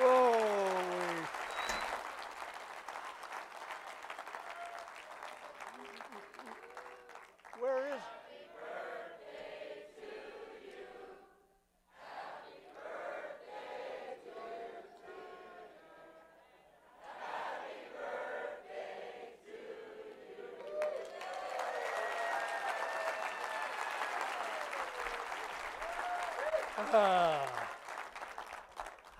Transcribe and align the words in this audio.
Whoa. 0.00 0.32
Where 7.60 7.94
is 7.94 8.00
Uh, 26.94 27.59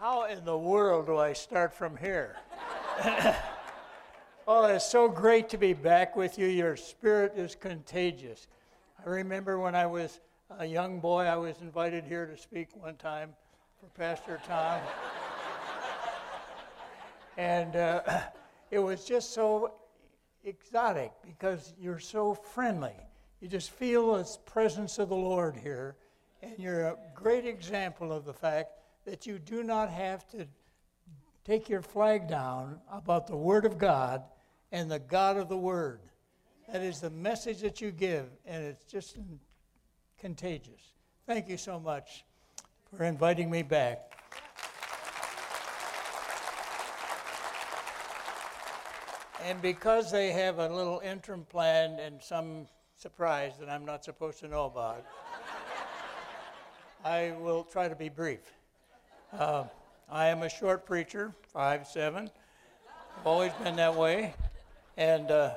how 0.01 0.25
in 0.25 0.43
the 0.47 0.57
world 0.57 1.05
do 1.05 1.19
I 1.19 1.35
start 1.35 1.75
from 1.75 1.95
here? 1.95 2.37
oh, 4.49 4.65
it's 4.65 4.91
so 4.91 5.11
great 5.11 5.51
to 5.51 5.59
be 5.59 5.75
back 5.75 6.17
with 6.17 6.39
you. 6.39 6.47
Your 6.47 6.75
spirit 6.75 7.35
is 7.37 7.55
contagious. 7.55 8.47
I 9.05 9.11
remember 9.11 9.59
when 9.59 9.75
I 9.75 9.85
was 9.85 10.21
a 10.59 10.65
young 10.65 11.01
boy, 11.01 11.25
I 11.25 11.37
was 11.37 11.61
invited 11.61 12.05
here 12.05 12.25
to 12.25 12.35
speak 12.39 12.69
one 12.73 12.97
time 12.97 13.35
for 13.79 13.89
Pastor 13.89 14.41
Tom. 14.49 14.81
and 17.37 17.77
uh, 17.77 18.01
it 18.71 18.79
was 18.79 19.05
just 19.05 19.35
so 19.35 19.75
exotic 20.45 21.13
because 21.27 21.75
you're 21.79 21.99
so 21.99 22.33
friendly. 22.33 22.97
You 23.43 23.49
just 23.49 23.71
feel 23.71 24.15
the 24.15 24.39
presence 24.47 24.99
of 24.99 25.11
the 25.11 25.15
Lord 25.15 25.57
here. 25.57 25.97
And 26.43 26.55
you're 26.57 26.87
a 26.87 26.97
great 27.15 27.45
example 27.45 28.11
of 28.15 28.25
the 28.25 28.33
fact 28.33 28.80
that 29.11 29.27
you 29.27 29.41
do 29.41 29.65
not 29.65 29.91
have 29.91 30.25
to 30.29 30.47
take 31.45 31.69
your 31.69 31.83
flag 31.83 32.29
down 32.29 32.79
about 32.93 33.27
the 33.27 33.37
Word 33.37 33.65
of 33.65 33.77
God 33.77 34.23
and 34.71 34.89
the 34.89 35.01
God 35.01 35.37
of 35.37 35.49
the 35.49 35.57
Word. 35.57 35.99
That 36.73 36.81
is 36.81 37.01
the 37.01 37.11
message 37.11 37.61
that 37.63 37.81
you 37.81 37.91
give, 37.91 38.27
and 38.47 38.63
it's 38.63 38.85
just 38.85 39.17
contagious. 40.17 40.93
Thank 41.27 41.49
you 41.49 41.57
so 41.57 41.81
much 41.81 42.25
for 42.97 43.03
inviting 43.03 43.51
me 43.51 43.65
back. 43.65 44.13
And 49.43 49.61
because 49.61 50.13
they 50.13 50.31
have 50.31 50.61
a 50.61 50.69
little 50.69 51.01
interim 51.01 51.45
plan 51.47 51.99
and 51.99 52.23
some 52.23 52.69
surprise 52.95 53.55
that 53.59 53.69
I'm 53.69 53.85
not 53.85 54.05
supposed 54.05 54.39
to 54.39 54.47
know 54.47 54.67
about. 54.67 55.05
I 57.05 57.33
will 57.41 57.65
try 57.65 57.89
to 57.89 57.97
be 57.97 58.09
brief. 58.09 58.60
Uh, 59.33 59.63
I 60.11 60.27
am 60.27 60.43
a 60.43 60.49
short 60.49 60.85
preacher, 60.85 61.33
five 61.53 61.87
seven. 61.87 62.29
I've 63.17 63.27
always 63.27 63.53
been 63.63 63.77
that 63.77 63.95
way, 63.95 64.35
and 64.97 65.31
uh, 65.31 65.55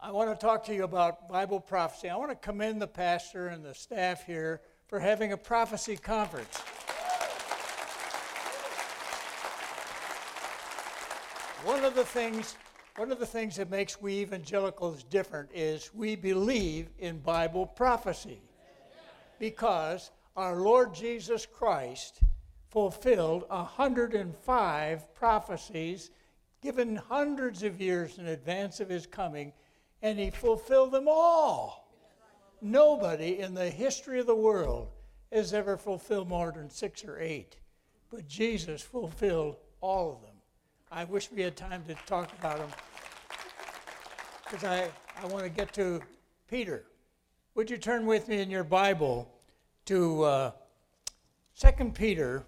I 0.00 0.12
want 0.12 0.30
to 0.30 0.46
talk 0.46 0.64
to 0.66 0.74
you 0.74 0.84
about 0.84 1.28
Bible 1.28 1.58
prophecy. 1.58 2.08
I 2.08 2.14
want 2.14 2.30
to 2.30 2.36
commend 2.36 2.80
the 2.80 2.86
pastor 2.86 3.48
and 3.48 3.64
the 3.64 3.74
staff 3.74 4.24
here 4.24 4.60
for 4.86 5.00
having 5.00 5.32
a 5.32 5.36
prophecy 5.36 5.96
conference. 5.96 6.56
One 11.64 11.84
of 11.84 11.96
the 11.96 12.04
things 12.04 12.56
one 12.94 13.10
of 13.10 13.18
the 13.18 13.26
things 13.26 13.56
that 13.56 13.70
makes 13.70 14.00
we 14.00 14.20
evangelicals 14.20 15.02
different 15.02 15.50
is 15.52 15.90
we 15.92 16.14
believe 16.14 16.90
in 17.00 17.18
Bible 17.18 17.66
prophecy 17.66 18.40
because 19.40 20.12
our 20.38 20.54
Lord 20.54 20.94
Jesus 20.94 21.46
Christ 21.46 22.20
fulfilled 22.70 23.44
105 23.48 25.14
prophecies 25.16 26.10
given 26.62 26.94
hundreds 26.94 27.64
of 27.64 27.80
years 27.80 28.18
in 28.18 28.28
advance 28.28 28.78
of 28.78 28.88
his 28.88 29.04
coming, 29.04 29.52
and 30.00 30.16
he 30.16 30.30
fulfilled 30.30 30.92
them 30.92 31.08
all. 31.08 31.92
Nobody 32.62 33.40
in 33.40 33.52
the 33.52 33.68
history 33.68 34.20
of 34.20 34.28
the 34.28 34.36
world 34.36 34.90
has 35.32 35.52
ever 35.52 35.76
fulfilled 35.76 36.28
more 36.28 36.52
than 36.52 36.70
six 36.70 37.04
or 37.04 37.18
eight, 37.18 37.56
but 38.08 38.28
Jesus 38.28 38.80
fulfilled 38.80 39.56
all 39.80 40.12
of 40.12 40.22
them. 40.22 40.36
I 40.92 41.02
wish 41.02 41.32
we 41.32 41.42
had 41.42 41.56
time 41.56 41.82
to 41.88 41.94
talk 42.06 42.32
about 42.38 42.58
them 42.58 42.70
because 44.44 44.62
I, 44.62 44.88
I 45.20 45.26
want 45.26 45.42
to 45.42 45.50
get 45.50 45.72
to 45.72 46.00
Peter. 46.48 46.84
Would 47.56 47.68
you 47.68 47.76
turn 47.76 48.06
with 48.06 48.28
me 48.28 48.40
in 48.40 48.50
your 48.50 48.62
Bible 48.62 49.34
to 49.88 50.22
uh, 50.22 50.50
2 51.58 51.92
Peter 51.92 52.44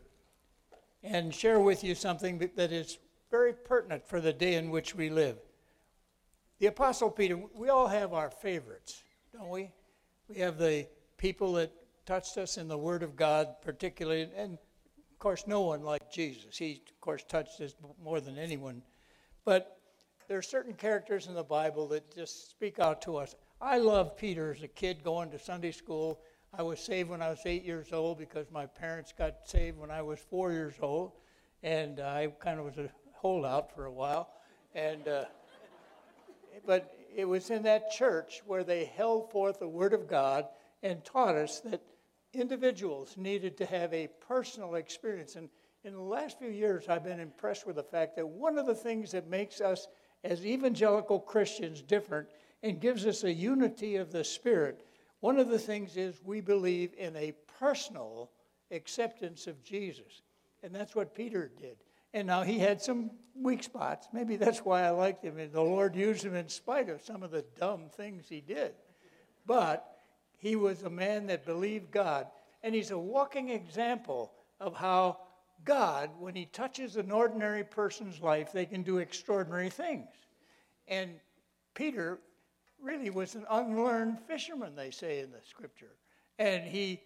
and 1.02 1.34
share 1.34 1.58
with 1.58 1.82
you 1.82 1.94
something 1.94 2.36
that 2.54 2.70
is 2.70 2.98
very 3.30 3.54
pertinent 3.54 4.06
for 4.06 4.20
the 4.20 4.30
day 4.30 4.56
in 4.56 4.68
which 4.68 4.94
we 4.94 5.08
live? 5.08 5.38
The 6.58 6.66
Apostle 6.66 7.10
Peter, 7.10 7.40
we 7.54 7.70
all 7.70 7.88
have 7.88 8.12
our 8.12 8.28
favorites, 8.28 9.02
don't 9.32 9.48
we? 9.48 9.70
We 10.28 10.36
have 10.40 10.58
the 10.58 10.86
people 11.16 11.54
that 11.54 11.72
touched 12.04 12.36
us 12.36 12.58
in 12.58 12.68
the 12.68 12.76
Word 12.76 13.02
of 13.02 13.16
God, 13.16 13.48
particularly, 13.62 14.28
and 14.36 14.58
of 15.10 15.18
course, 15.18 15.44
no 15.46 15.62
one 15.62 15.82
like 15.82 16.12
Jesus. 16.12 16.58
He, 16.58 16.82
of 16.90 17.00
course, 17.00 17.24
touched 17.26 17.58
us 17.62 17.72
more 18.04 18.20
than 18.20 18.36
anyone. 18.36 18.82
But 19.46 19.78
there 20.28 20.36
are 20.36 20.42
certain 20.42 20.74
characters 20.74 21.26
in 21.26 21.32
the 21.32 21.42
Bible 21.42 21.88
that 21.88 22.14
just 22.14 22.50
speak 22.50 22.78
out 22.78 23.00
to 23.00 23.16
us. 23.16 23.34
I 23.62 23.78
love 23.78 24.14
Peter 24.14 24.52
as 24.52 24.62
a 24.62 24.68
kid 24.68 25.02
going 25.02 25.30
to 25.30 25.38
Sunday 25.38 25.72
school. 25.72 26.20
I 26.52 26.62
was 26.62 26.80
saved 26.80 27.10
when 27.10 27.22
I 27.22 27.30
was 27.30 27.40
eight 27.46 27.64
years 27.64 27.92
old 27.92 28.18
because 28.18 28.50
my 28.50 28.66
parents 28.66 29.12
got 29.16 29.48
saved 29.48 29.78
when 29.78 29.90
I 29.90 30.02
was 30.02 30.18
four 30.18 30.50
years 30.50 30.74
old, 30.82 31.12
and 31.62 32.00
I 32.00 32.26
kind 32.40 32.58
of 32.58 32.64
was 32.64 32.76
a 32.76 32.90
holdout 33.12 33.72
for 33.72 33.84
a 33.84 33.92
while. 33.92 34.30
And 34.74 35.06
uh, 35.06 35.24
but 36.66 36.92
it 37.14 37.24
was 37.24 37.50
in 37.50 37.62
that 37.62 37.92
church 37.92 38.42
where 38.46 38.64
they 38.64 38.84
held 38.84 39.30
forth 39.30 39.60
the 39.60 39.68
Word 39.68 39.92
of 39.92 40.08
God 40.08 40.46
and 40.82 41.04
taught 41.04 41.36
us 41.36 41.60
that 41.60 41.82
individuals 42.32 43.16
needed 43.16 43.56
to 43.58 43.66
have 43.66 43.92
a 43.94 44.08
personal 44.26 44.74
experience. 44.74 45.36
And 45.36 45.48
in 45.84 45.94
the 45.94 46.00
last 46.00 46.38
few 46.38 46.50
years, 46.50 46.88
I've 46.88 47.04
been 47.04 47.20
impressed 47.20 47.66
with 47.66 47.76
the 47.76 47.82
fact 47.82 48.16
that 48.16 48.26
one 48.26 48.58
of 48.58 48.66
the 48.66 48.74
things 48.74 49.12
that 49.12 49.28
makes 49.28 49.60
us 49.60 49.86
as 50.24 50.44
evangelical 50.44 51.20
Christians 51.20 51.80
different 51.80 52.28
and 52.62 52.80
gives 52.80 53.06
us 53.06 53.24
a 53.24 53.32
unity 53.32 53.96
of 53.96 54.12
the 54.12 54.24
Spirit. 54.24 54.84
One 55.20 55.38
of 55.38 55.48
the 55.48 55.58
things 55.58 55.96
is 55.96 56.20
we 56.24 56.40
believe 56.40 56.92
in 56.96 57.14
a 57.16 57.34
personal 57.58 58.30
acceptance 58.70 59.46
of 59.46 59.62
Jesus. 59.62 60.22
And 60.62 60.74
that's 60.74 60.94
what 60.94 61.14
Peter 61.14 61.50
did. 61.60 61.76
And 62.12 62.26
now 62.26 62.42
he 62.42 62.58
had 62.58 62.82
some 62.82 63.10
weak 63.34 63.62
spots. 63.62 64.08
Maybe 64.12 64.36
that's 64.36 64.60
why 64.60 64.82
I 64.82 64.90
liked 64.90 65.24
him. 65.24 65.38
And 65.38 65.52
the 65.52 65.60
Lord 65.60 65.94
used 65.94 66.24
him 66.24 66.34
in 66.34 66.48
spite 66.48 66.88
of 66.88 67.02
some 67.02 67.22
of 67.22 67.30
the 67.30 67.44
dumb 67.58 67.88
things 67.88 68.26
he 68.28 68.40
did. 68.40 68.72
But 69.46 69.86
he 70.38 70.56
was 70.56 70.82
a 70.82 70.90
man 70.90 71.26
that 71.26 71.46
believed 71.46 71.90
God. 71.90 72.26
And 72.62 72.74
he's 72.74 72.90
a 72.90 72.98
walking 72.98 73.50
example 73.50 74.32
of 74.58 74.74
how 74.74 75.18
God, 75.64 76.10
when 76.18 76.34
He 76.34 76.46
touches 76.46 76.96
an 76.96 77.10
ordinary 77.10 77.64
person's 77.64 78.20
life, 78.20 78.52
they 78.52 78.66
can 78.66 78.82
do 78.82 78.98
extraordinary 78.98 79.70
things. 79.70 80.08
And 80.88 81.10
Peter 81.74 82.18
really 82.82 83.10
was 83.10 83.34
an 83.34 83.46
unlearned 83.50 84.18
fisherman, 84.26 84.74
they 84.74 84.90
say 84.90 85.20
in 85.20 85.30
the 85.30 85.40
scripture. 85.48 85.96
And 86.38 86.64
he, 86.64 87.00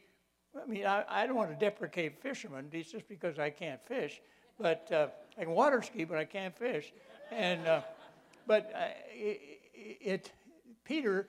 I 0.60 0.66
mean, 0.66 0.86
I, 0.86 1.04
I 1.08 1.26
don't 1.26 1.36
want 1.36 1.50
to 1.50 1.56
deprecate 1.56 2.20
fishermen, 2.20 2.68
it's 2.72 2.92
just 2.92 3.08
because 3.08 3.38
I 3.38 3.50
can't 3.50 3.84
fish. 3.84 4.20
But 4.58 4.90
uh, 4.92 5.08
I 5.36 5.44
can 5.44 5.52
water 5.52 5.82
ski, 5.82 6.04
but 6.04 6.16
I 6.16 6.24
can't 6.24 6.56
fish. 6.56 6.92
And, 7.32 7.66
uh, 7.66 7.80
but 8.46 8.72
uh, 8.74 8.84
it, 9.12 9.60
it, 9.74 10.32
Peter 10.84 11.28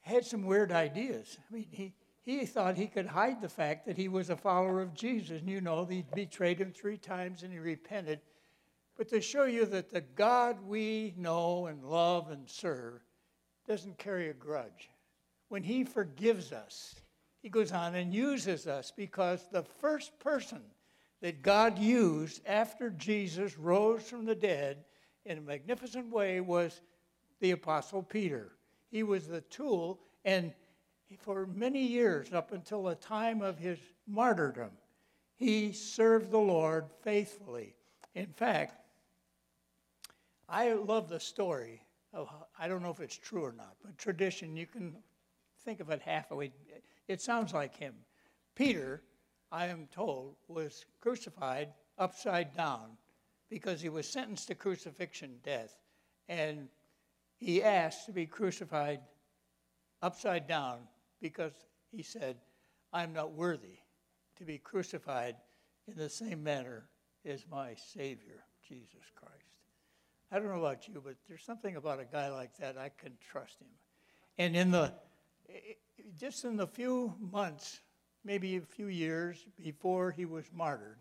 had 0.00 0.24
some 0.24 0.44
weird 0.44 0.72
ideas. 0.72 1.38
I 1.38 1.54
mean, 1.54 1.66
he, 1.70 1.94
he 2.22 2.44
thought 2.44 2.76
he 2.76 2.88
could 2.88 3.06
hide 3.06 3.40
the 3.40 3.48
fact 3.48 3.86
that 3.86 3.96
he 3.96 4.08
was 4.08 4.30
a 4.30 4.36
follower 4.36 4.82
of 4.82 4.94
Jesus. 4.94 5.40
And 5.40 5.48
you 5.48 5.60
know, 5.60 5.84
he 5.84 6.04
betrayed 6.14 6.58
him 6.58 6.72
three 6.72 6.96
times 6.96 7.44
and 7.44 7.52
he 7.52 7.60
repented. 7.60 8.20
But 8.96 9.08
to 9.10 9.20
show 9.20 9.44
you 9.44 9.66
that 9.66 9.90
the 9.90 10.00
God 10.00 10.58
we 10.66 11.14
know 11.16 11.66
and 11.66 11.84
love 11.84 12.30
and 12.30 12.48
serve 12.48 13.05
doesn't 13.66 13.98
carry 13.98 14.28
a 14.28 14.34
grudge. 14.34 14.90
When 15.48 15.62
he 15.62 15.84
forgives 15.84 16.52
us, 16.52 16.94
he 17.42 17.48
goes 17.48 17.72
on 17.72 17.94
and 17.94 18.12
uses 18.12 18.66
us 18.66 18.92
because 18.96 19.46
the 19.50 19.62
first 19.62 20.18
person 20.18 20.62
that 21.20 21.42
God 21.42 21.78
used 21.78 22.40
after 22.46 22.90
Jesus 22.90 23.56
rose 23.56 24.02
from 24.02 24.24
the 24.24 24.34
dead 24.34 24.84
in 25.24 25.38
a 25.38 25.40
magnificent 25.40 26.10
way 26.10 26.40
was 26.40 26.80
the 27.40 27.52
Apostle 27.52 28.02
Peter. 28.02 28.52
He 28.90 29.02
was 29.02 29.26
the 29.26 29.40
tool, 29.42 30.00
and 30.24 30.52
for 31.18 31.46
many 31.46 31.82
years, 31.82 32.32
up 32.32 32.52
until 32.52 32.82
the 32.82 32.94
time 32.96 33.42
of 33.42 33.58
his 33.58 33.78
martyrdom, 34.06 34.70
he 35.36 35.72
served 35.72 36.30
the 36.30 36.38
Lord 36.38 36.86
faithfully. 37.02 37.74
In 38.14 38.26
fact, 38.26 38.80
I 40.48 40.72
love 40.72 41.08
the 41.08 41.20
story 41.20 41.82
of, 42.12 42.28
I 42.58 42.68
don't 42.68 42.82
know 42.82 42.90
if 42.90 43.00
it's 43.00 43.16
true 43.18 43.44
or 43.44 43.52
not, 43.52 43.76
but 43.84 43.98
tradition, 43.98 44.56
you 44.56 44.66
can 44.66 44.96
think 45.64 45.80
of 45.80 45.90
it 45.90 46.00
halfway. 46.02 46.52
It 47.08 47.20
sounds 47.20 47.52
like 47.52 47.76
him. 47.76 47.94
Peter 48.54 49.02
I 49.52 49.66
am 49.66 49.88
told, 49.92 50.36
was 50.48 50.84
crucified 51.00 51.72
upside 51.98 52.56
down 52.56 52.96
because 53.48 53.80
he 53.80 53.88
was 53.88 54.08
sentenced 54.08 54.48
to 54.48 54.54
crucifixion 54.54 55.36
death. 55.42 55.76
And 56.28 56.68
he 57.36 57.62
asked 57.62 58.06
to 58.06 58.12
be 58.12 58.26
crucified 58.26 59.00
upside 60.02 60.48
down 60.48 60.80
because 61.20 61.52
he 61.90 62.02
said, 62.02 62.36
I'm 62.92 63.12
not 63.12 63.32
worthy 63.32 63.78
to 64.36 64.44
be 64.44 64.58
crucified 64.58 65.36
in 65.86 65.96
the 65.96 66.10
same 66.10 66.42
manner 66.42 66.88
as 67.24 67.44
my 67.50 67.74
Savior, 67.74 68.44
Jesus 68.66 69.04
Christ. 69.14 69.45
I 70.30 70.38
don't 70.38 70.48
know 70.48 70.60
about 70.60 70.88
you, 70.88 71.00
but 71.04 71.14
there's 71.28 71.44
something 71.44 71.76
about 71.76 72.00
a 72.00 72.04
guy 72.04 72.28
like 72.28 72.56
that, 72.58 72.76
I 72.76 72.90
can 72.90 73.12
trust 73.30 73.60
him. 73.60 73.68
And 74.38 74.56
in 74.56 74.70
the, 74.70 74.92
just 76.18 76.44
in 76.44 76.56
the 76.56 76.66
few 76.66 77.14
months, 77.20 77.80
maybe 78.24 78.56
a 78.56 78.60
few 78.60 78.88
years 78.88 79.46
before 79.62 80.10
he 80.10 80.24
was 80.24 80.46
martyred, 80.52 80.98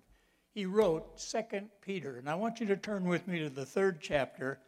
he 0.54 0.66
wrote 0.66 1.20
Second 1.20 1.70
Peter. 1.82 2.18
And 2.18 2.30
I 2.30 2.36
want 2.36 2.60
you 2.60 2.66
to 2.68 2.78
turn 2.78 3.06
with 3.06 3.28
me 3.28 3.40
to 3.40 3.50
the 3.50 3.66
third 3.66 4.00
chapter. 4.00 4.60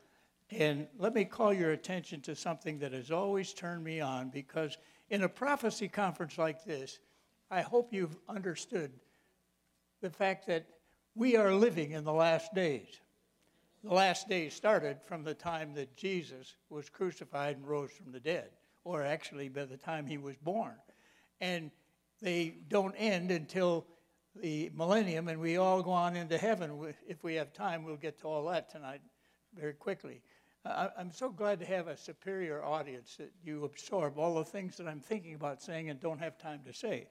And 0.50 0.88
let 0.98 1.14
me 1.14 1.24
call 1.24 1.54
your 1.54 1.72
attention 1.72 2.20
to 2.22 2.36
something 2.36 2.80
that 2.80 2.94
has 2.94 3.12
always 3.12 3.54
turned 3.54 3.84
me 3.84 4.02
on 4.02 4.30
because 4.30 4.78
in 5.10 5.24
a 5.24 5.30
prophecy 5.30 5.88
conference 5.88 6.38
like 6.38 6.66
this, 6.66 7.00
I 7.50 7.62
hope 7.62 7.94
you've 7.94 8.18
understood 8.28 8.92
the 10.02 10.10
fact 10.10 10.48
that 10.48 10.66
we 11.16 11.36
are 11.36 11.54
living 11.54 11.92
in 11.92 12.04
the 12.04 12.14
last 12.14 12.54
days. 12.54 13.00
The 13.88 13.94
last 13.94 14.28
days 14.28 14.54
started 14.54 14.98
from 15.02 15.24
the 15.24 15.34
time 15.34 15.74
that 15.76 15.96
Jesus 15.96 16.58
was 16.70 16.90
crucified 16.90 17.56
and 17.56 17.66
rose 17.66 17.90
from 17.90 18.12
the 18.12 18.20
dead, 18.20 18.50
or 18.84 19.02
actually 19.02 19.48
by 19.48 19.64
the 19.64 19.78
time 19.78 20.06
he 20.06 20.18
was 20.18 20.36
born. 20.36 20.74
And 21.40 21.72
they 22.22 22.56
don't 22.68 22.94
end 22.96 23.32
until 23.32 23.86
the 24.36 24.70
millennium, 24.76 25.30
and 25.30 25.40
we 25.40 25.56
all 25.56 25.82
go 25.82 25.92
on 25.92 26.18
into 26.18 26.38
heaven. 26.38 26.94
If 27.08 27.24
we 27.24 27.36
have 27.36 27.54
time, 27.54 27.86
we'll 27.86 27.96
get 27.96 28.20
to 28.20 28.28
all 28.28 28.46
that 28.48 28.70
tonight 28.70 29.00
very 29.58 29.72
quickly. 29.72 30.22
I'm 30.66 31.14
so 31.14 31.30
glad 31.30 31.58
to 31.62 31.66
have 31.66 31.88
a 31.88 31.96
superior 31.96 32.66
audience 32.66 33.16
that 33.16 33.32
you 33.42 33.64
absorb 33.64 34.20
all 34.20 34.36
the 34.36 34.44
things 34.44 34.76
that 34.78 34.88
I'm 34.90 35.00
thinking 35.00 35.34
about 35.34 35.64
saying 35.64 35.90
and 35.90 35.98
don't 35.98 36.20
have 36.20 36.38
time 36.38 36.60
to 36.66 36.74
say. 36.74 37.08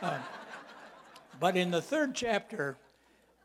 Um, 0.00 0.14
but 1.38 1.54
in 1.54 1.70
the 1.70 1.82
third 1.82 2.14
chapter, 2.14 2.78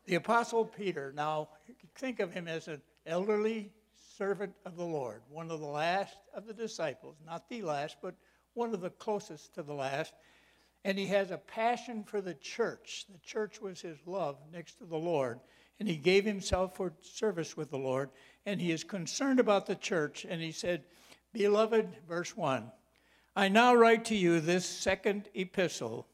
the 0.06 0.16
Apostle 0.16 0.64
Peter, 0.64 1.12
now 1.16 1.48
think 1.96 2.20
of 2.20 2.32
him 2.32 2.48
as 2.48 2.68
an 2.68 2.82
elderly 3.06 3.72
servant 4.16 4.54
of 4.64 4.76
the 4.76 4.84
Lord, 4.84 5.22
one 5.28 5.50
of 5.50 5.60
the 5.60 5.66
last 5.66 6.16
of 6.34 6.46
the 6.46 6.54
disciples, 6.54 7.16
not 7.26 7.48
the 7.48 7.62
last, 7.62 7.96
but 8.02 8.14
one 8.54 8.72
of 8.74 8.80
the 8.80 8.90
closest 8.90 9.54
to 9.54 9.62
the 9.62 9.74
last. 9.74 10.14
And 10.84 10.98
he 10.98 11.06
has 11.06 11.30
a 11.30 11.38
passion 11.38 12.04
for 12.04 12.20
the 12.20 12.34
church. 12.34 13.06
The 13.10 13.18
church 13.18 13.60
was 13.60 13.80
his 13.80 13.98
love 14.06 14.36
next 14.52 14.78
to 14.78 14.84
the 14.84 14.96
Lord. 14.96 15.40
And 15.80 15.88
he 15.88 15.96
gave 15.96 16.24
himself 16.24 16.76
for 16.76 16.92
service 17.00 17.56
with 17.56 17.70
the 17.70 17.78
Lord. 17.78 18.10
And 18.46 18.60
he 18.60 18.70
is 18.70 18.84
concerned 18.84 19.40
about 19.40 19.66
the 19.66 19.74
church. 19.74 20.26
And 20.28 20.40
he 20.42 20.52
said, 20.52 20.84
Beloved, 21.32 21.88
verse 22.06 22.36
1, 22.36 22.70
I 23.34 23.48
now 23.48 23.74
write 23.74 24.04
to 24.06 24.14
you 24.14 24.40
this 24.40 24.66
second 24.66 25.28
epistle 25.34 26.06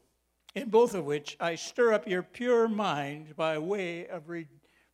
in 0.55 0.69
both 0.69 0.93
of 0.93 1.05
which 1.05 1.37
I 1.39 1.55
stir 1.55 1.93
up 1.93 2.07
your 2.07 2.23
pure 2.23 2.67
mind 2.67 3.35
by 3.35 3.57
way 3.57 4.07
of 4.07 4.29
re- 4.29 4.47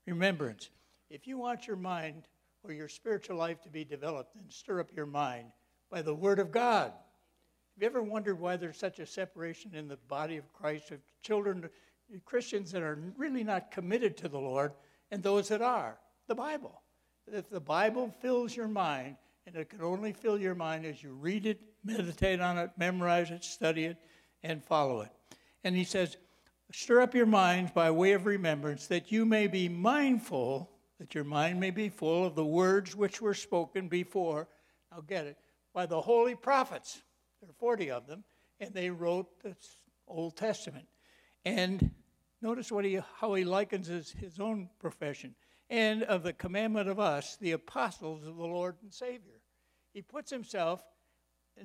remembrance. 0.06 0.70
If 1.10 1.26
you 1.28 1.38
want 1.38 1.68
your 1.68 1.78
mind 1.78 2.28
or 2.64 2.74
your 2.74 2.90
spiritual 2.90 3.38
life 3.38 3.62
to 3.62 3.70
be 3.70 3.84
developed, 3.84 4.36
then 4.36 4.46
stir 4.50 4.80
up 4.80 4.92
your 4.96 5.06
mind 5.06 5.48
by 5.90 6.02
the 6.02 6.14
Word 6.14 6.40
of 6.40 6.52
God. 6.52 6.92
Have 6.92 7.82
you 7.82 7.86
ever 7.88 8.04
wondered 8.04 8.40
why 8.40 8.58
there's 8.58 8.78
such 8.78 9.00
a 9.00 9.06
separation 9.06 9.74
in 9.74 9.88
the 9.88 9.98
body 10.08 10.38
of 10.38 10.52
Christ 10.54 10.92
of 10.92 11.00
children, 11.22 11.70
Christians 12.26 12.72
that 12.72 12.82
are 12.82 13.00
really 13.18 13.44
not 13.44 13.72
committed 13.72 14.18
to 14.18 14.28
the 14.28 14.40
Lord, 14.40 14.74
and 15.12 15.22
those 15.22 15.48
that 15.50 15.62
are? 15.62 15.98
The 16.28 16.36
Bible. 16.36 16.82
If 17.28 17.50
the 17.50 17.60
Bible 17.60 18.14
fills 18.20 18.56
your 18.56 18.68
mind, 18.68 19.16
and 19.46 19.56
it 19.56 19.70
can 19.70 19.82
only 19.82 20.12
fill 20.12 20.38
your 20.38 20.56
mind 20.56 20.86
as 20.86 21.02
you 21.02 21.12
read 21.12 21.46
it, 21.46 21.62
meditate 21.84 22.42
on 22.42 22.58
it, 22.58 22.72
memorize 22.78 23.32
it, 23.32 23.44
study 23.44 23.86
it, 23.86 23.98
and 24.44 24.64
follow 24.64 25.02
it. 25.02 25.12
And 25.68 25.76
he 25.76 25.84
says, 25.84 26.16
Stir 26.72 27.02
up 27.02 27.14
your 27.14 27.26
minds 27.26 27.72
by 27.72 27.92
way 27.92 28.14
of 28.14 28.26
remembrance, 28.26 28.88
that 28.88 29.12
you 29.12 29.26
may 29.26 29.48
be 29.48 29.68
mindful, 29.68 30.72
that 30.98 31.14
your 31.14 31.26
mind 31.26 31.60
may 31.60 31.72
be 31.72 31.90
full 31.90 32.26
of 32.26 32.36
the 32.36 32.46
words 32.46 32.96
which 32.96 33.22
were 33.22 33.34
spoken 33.34 33.90
before. 33.90 34.48
Now 34.94 35.02
get 35.02 35.26
it, 35.26 35.38
by 35.74 35.86
the 35.86 36.00
holy 36.00 36.36
prophets. 36.36 37.02
There 37.42 37.50
are 37.50 37.54
40 37.60 37.92
of 37.92 38.08
them, 38.08 38.24
and 38.62 38.74
they 38.74 38.90
wrote 38.90 39.28
the 39.44 39.58
Old 40.08 40.38
Testament. 40.38 40.88
And 41.44 41.92
notice 42.42 42.72
what 42.72 42.86
he, 42.86 43.02
how 43.18 43.34
he 43.34 43.44
likens 43.44 43.88
his, 43.88 44.12
his 44.12 44.40
own 44.40 44.70
profession. 44.80 45.36
And 45.70 46.04
of 46.04 46.24
the 46.24 46.32
commandment 46.32 46.88
of 46.88 46.98
us, 46.98 47.36
the 47.42 47.52
apostles 47.52 48.26
of 48.26 48.38
the 48.38 48.46
Lord 48.46 48.78
and 48.84 48.94
Savior. 48.94 49.42
He 49.94 50.02
puts 50.02 50.32
himself 50.32 50.82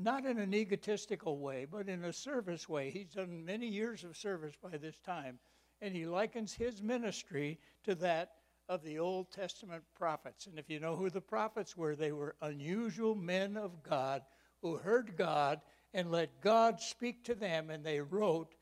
not 0.00 0.24
in 0.24 0.38
an 0.38 0.54
egotistical 0.54 1.38
way, 1.38 1.66
but 1.70 1.88
in 1.88 2.04
a 2.04 2.12
service 2.12 2.68
way. 2.68 2.90
He's 2.90 3.14
done 3.14 3.44
many 3.44 3.66
years 3.66 4.04
of 4.04 4.16
service 4.16 4.54
by 4.62 4.76
this 4.76 4.98
time, 5.00 5.38
and 5.80 5.94
he 5.94 6.06
likens 6.06 6.52
his 6.52 6.82
ministry 6.82 7.58
to 7.84 7.94
that 7.96 8.32
of 8.68 8.82
the 8.82 8.98
Old 8.98 9.30
Testament 9.30 9.82
prophets. 9.94 10.46
And 10.46 10.58
if 10.58 10.70
you 10.70 10.80
know 10.80 10.96
who 10.96 11.10
the 11.10 11.20
prophets 11.20 11.76
were, 11.76 11.94
they 11.94 12.12
were 12.12 12.36
unusual 12.40 13.14
men 13.14 13.56
of 13.56 13.82
God 13.82 14.22
who 14.62 14.76
heard 14.76 15.16
God 15.16 15.60
and 15.92 16.10
let 16.10 16.40
God 16.40 16.80
speak 16.80 17.24
to 17.24 17.34
them, 17.34 17.68
and 17.68 17.84
they 17.84 18.00
wrote 18.00 18.54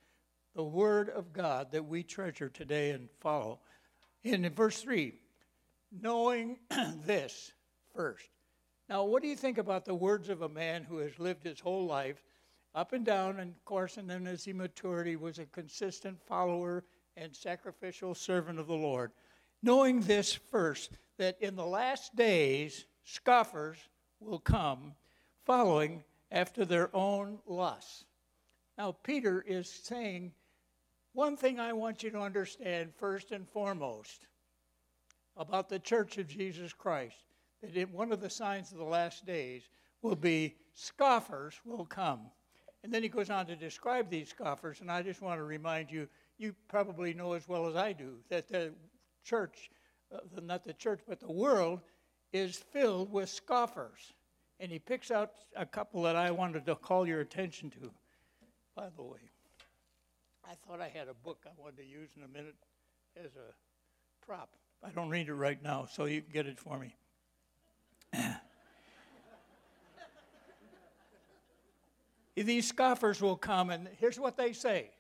the 0.54 0.64
Word 0.64 1.10
of 1.10 1.32
God 1.32 1.70
that 1.72 1.86
we 1.86 2.02
treasure 2.02 2.48
today 2.48 2.90
and 2.90 3.08
follow. 3.20 3.60
In 4.24 4.48
verse 4.50 4.80
3, 4.82 5.14
knowing 5.92 6.58
this 7.04 7.52
first 7.94 8.28
now, 8.90 9.04
what 9.04 9.22
do 9.22 9.28
you 9.28 9.36
think 9.36 9.56
about 9.56 9.84
the 9.84 9.94
words 9.94 10.28
of 10.28 10.42
a 10.42 10.48
man 10.48 10.82
who 10.82 10.98
has 10.98 11.16
lived 11.20 11.44
his 11.44 11.60
whole 11.60 11.86
life 11.86 12.24
up 12.74 12.92
and 12.92 13.06
down, 13.06 13.38
and 13.38 13.52
of 13.52 13.64
course, 13.64 13.96
and 13.96 14.10
then 14.10 14.26
as 14.26 14.44
he 14.44 14.52
matured, 14.52 15.06
he 15.06 15.14
was 15.14 15.38
a 15.38 15.46
consistent 15.46 16.20
follower 16.26 16.82
and 17.16 17.34
sacrificial 17.34 18.16
servant 18.16 18.58
of 18.58 18.66
the 18.66 18.74
Lord? 18.74 19.12
Knowing 19.62 20.00
this 20.00 20.34
first, 20.34 20.90
that 21.18 21.40
in 21.40 21.54
the 21.54 21.64
last 21.64 22.16
days, 22.16 22.86
scoffers 23.04 23.78
will 24.18 24.40
come 24.40 24.94
following 25.44 26.02
after 26.32 26.64
their 26.64 26.94
own 26.94 27.38
lusts. 27.46 28.04
Now, 28.76 28.96
Peter 29.04 29.44
is 29.46 29.70
saying, 29.70 30.32
one 31.12 31.36
thing 31.36 31.60
I 31.60 31.72
want 31.74 32.02
you 32.02 32.10
to 32.10 32.20
understand 32.20 32.92
first 32.96 33.30
and 33.30 33.48
foremost 33.48 34.26
about 35.36 35.68
the 35.68 35.78
church 35.78 36.18
of 36.18 36.26
Jesus 36.26 36.72
Christ 36.72 37.29
that 37.62 37.90
one 37.90 38.12
of 38.12 38.20
the 38.20 38.30
signs 38.30 38.72
of 38.72 38.78
the 38.78 38.84
last 38.84 39.26
days 39.26 39.68
will 40.02 40.16
be 40.16 40.56
scoffers 40.74 41.54
will 41.64 41.84
come. 41.84 42.30
And 42.82 42.92
then 42.92 43.02
he 43.02 43.08
goes 43.08 43.28
on 43.28 43.46
to 43.46 43.56
describe 43.56 44.08
these 44.08 44.30
scoffers, 44.30 44.80
and 44.80 44.90
I 44.90 45.02
just 45.02 45.20
want 45.20 45.38
to 45.38 45.44
remind 45.44 45.90
you, 45.90 46.08
you 46.38 46.54
probably 46.68 47.12
know 47.12 47.34
as 47.34 47.46
well 47.46 47.66
as 47.66 47.76
I 47.76 47.92
do, 47.92 48.14
that 48.30 48.48
the 48.48 48.72
church, 49.22 49.70
uh, 50.14 50.18
not 50.42 50.64
the 50.64 50.72
church, 50.72 51.00
but 51.06 51.20
the 51.20 51.30
world, 51.30 51.80
is 52.32 52.56
filled 52.56 53.12
with 53.12 53.28
scoffers. 53.28 54.14
And 54.60 54.72
he 54.72 54.78
picks 54.78 55.10
out 55.10 55.32
a 55.56 55.66
couple 55.66 56.02
that 56.02 56.16
I 56.16 56.30
wanted 56.30 56.64
to 56.66 56.74
call 56.74 57.06
your 57.06 57.20
attention 57.20 57.70
to. 57.70 57.90
By 58.74 58.88
the 58.96 59.02
way, 59.02 59.30
I 60.44 60.54
thought 60.66 60.80
I 60.80 60.88
had 60.88 61.08
a 61.08 61.14
book 61.14 61.44
I 61.46 61.50
wanted 61.58 61.78
to 61.78 61.84
use 61.84 62.10
in 62.16 62.22
a 62.22 62.28
minute 62.28 62.56
as 63.16 63.32
a 63.36 64.24
prop. 64.24 64.56
I 64.82 64.90
don't 64.90 65.10
read 65.10 65.28
it 65.28 65.34
right 65.34 65.62
now, 65.62 65.86
so 65.90 66.06
you 66.06 66.22
can 66.22 66.32
get 66.32 66.46
it 66.46 66.58
for 66.58 66.78
me. 66.78 66.94
These 72.36 72.68
scoffers 72.68 73.20
will 73.20 73.36
come, 73.36 73.70
and 73.70 73.88
here's 73.98 74.18
what 74.18 74.36
they 74.36 74.52
say 74.52 74.90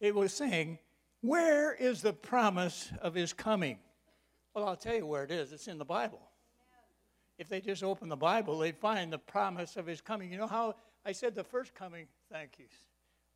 it 0.00 0.14
was 0.14 0.32
saying, 0.32 0.78
Where 1.20 1.72
is 1.74 2.02
the 2.02 2.12
promise 2.12 2.90
of 3.00 3.14
his 3.14 3.32
coming? 3.32 3.78
Well, 4.54 4.66
I'll 4.66 4.76
tell 4.76 4.94
you 4.94 5.06
where 5.06 5.24
it 5.24 5.30
is. 5.30 5.52
It's 5.52 5.68
in 5.68 5.78
the 5.78 5.84
Bible. 5.84 6.20
If 7.38 7.48
they 7.48 7.60
just 7.60 7.82
open 7.82 8.08
the 8.08 8.16
Bible, 8.16 8.58
they'd 8.58 8.76
find 8.76 9.12
the 9.12 9.18
promise 9.18 9.76
of 9.76 9.86
his 9.86 10.00
coming. 10.00 10.30
You 10.30 10.38
know 10.38 10.46
how 10.46 10.76
I 11.04 11.12
said 11.12 11.34
the 11.34 11.44
first 11.44 11.74
coming? 11.74 12.06
Thank 12.30 12.58
you. 12.58 12.66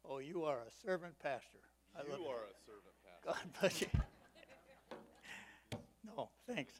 Oh, 0.04 0.18
you 0.18 0.44
are 0.44 0.58
a 0.58 0.86
servant 0.86 1.18
pastor. 1.18 1.58
I 1.96 2.02
you 2.02 2.24
are 2.26 2.44
a 2.44 2.56
servant 2.64 2.94
pastor. 3.04 3.26
God 3.26 3.60
bless 3.60 3.80
you. 3.80 3.88
No, 6.16 6.30
thanks. 6.48 6.72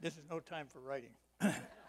This 0.00 0.14
is 0.14 0.24
no 0.28 0.40
time 0.40 0.66
for 0.66 0.80
writing. 0.80 1.10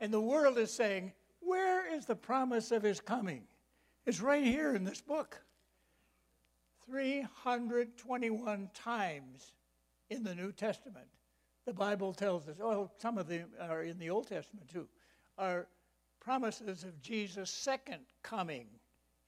and 0.00 0.12
the 0.12 0.20
world 0.20 0.58
is 0.58 0.72
saying, 0.72 1.12
Where 1.40 1.92
is 1.92 2.06
the 2.06 2.16
promise 2.16 2.70
of 2.70 2.82
his 2.82 3.00
coming? 3.00 3.42
It's 4.06 4.20
right 4.20 4.44
here 4.44 4.74
in 4.74 4.84
this 4.84 5.00
book. 5.00 5.40
321 6.86 8.70
times 8.72 9.52
in 10.08 10.22
the 10.22 10.34
New 10.34 10.52
Testament, 10.52 11.06
the 11.66 11.74
Bible 11.74 12.14
tells 12.14 12.48
us, 12.48 12.56
oh, 12.62 12.90
some 12.96 13.18
of 13.18 13.28
them 13.28 13.50
are 13.60 13.82
in 13.82 13.98
the 13.98 14.08
Old 14.08 14.26
Testament 14.26 14.68
too, 14.68 14.88
are 15.36 15.66
promises 16.20 16.84
of 16.84 17.00
Jesus' 17.02 17.50
second 17.50 18.00
coming, 18.22 18.66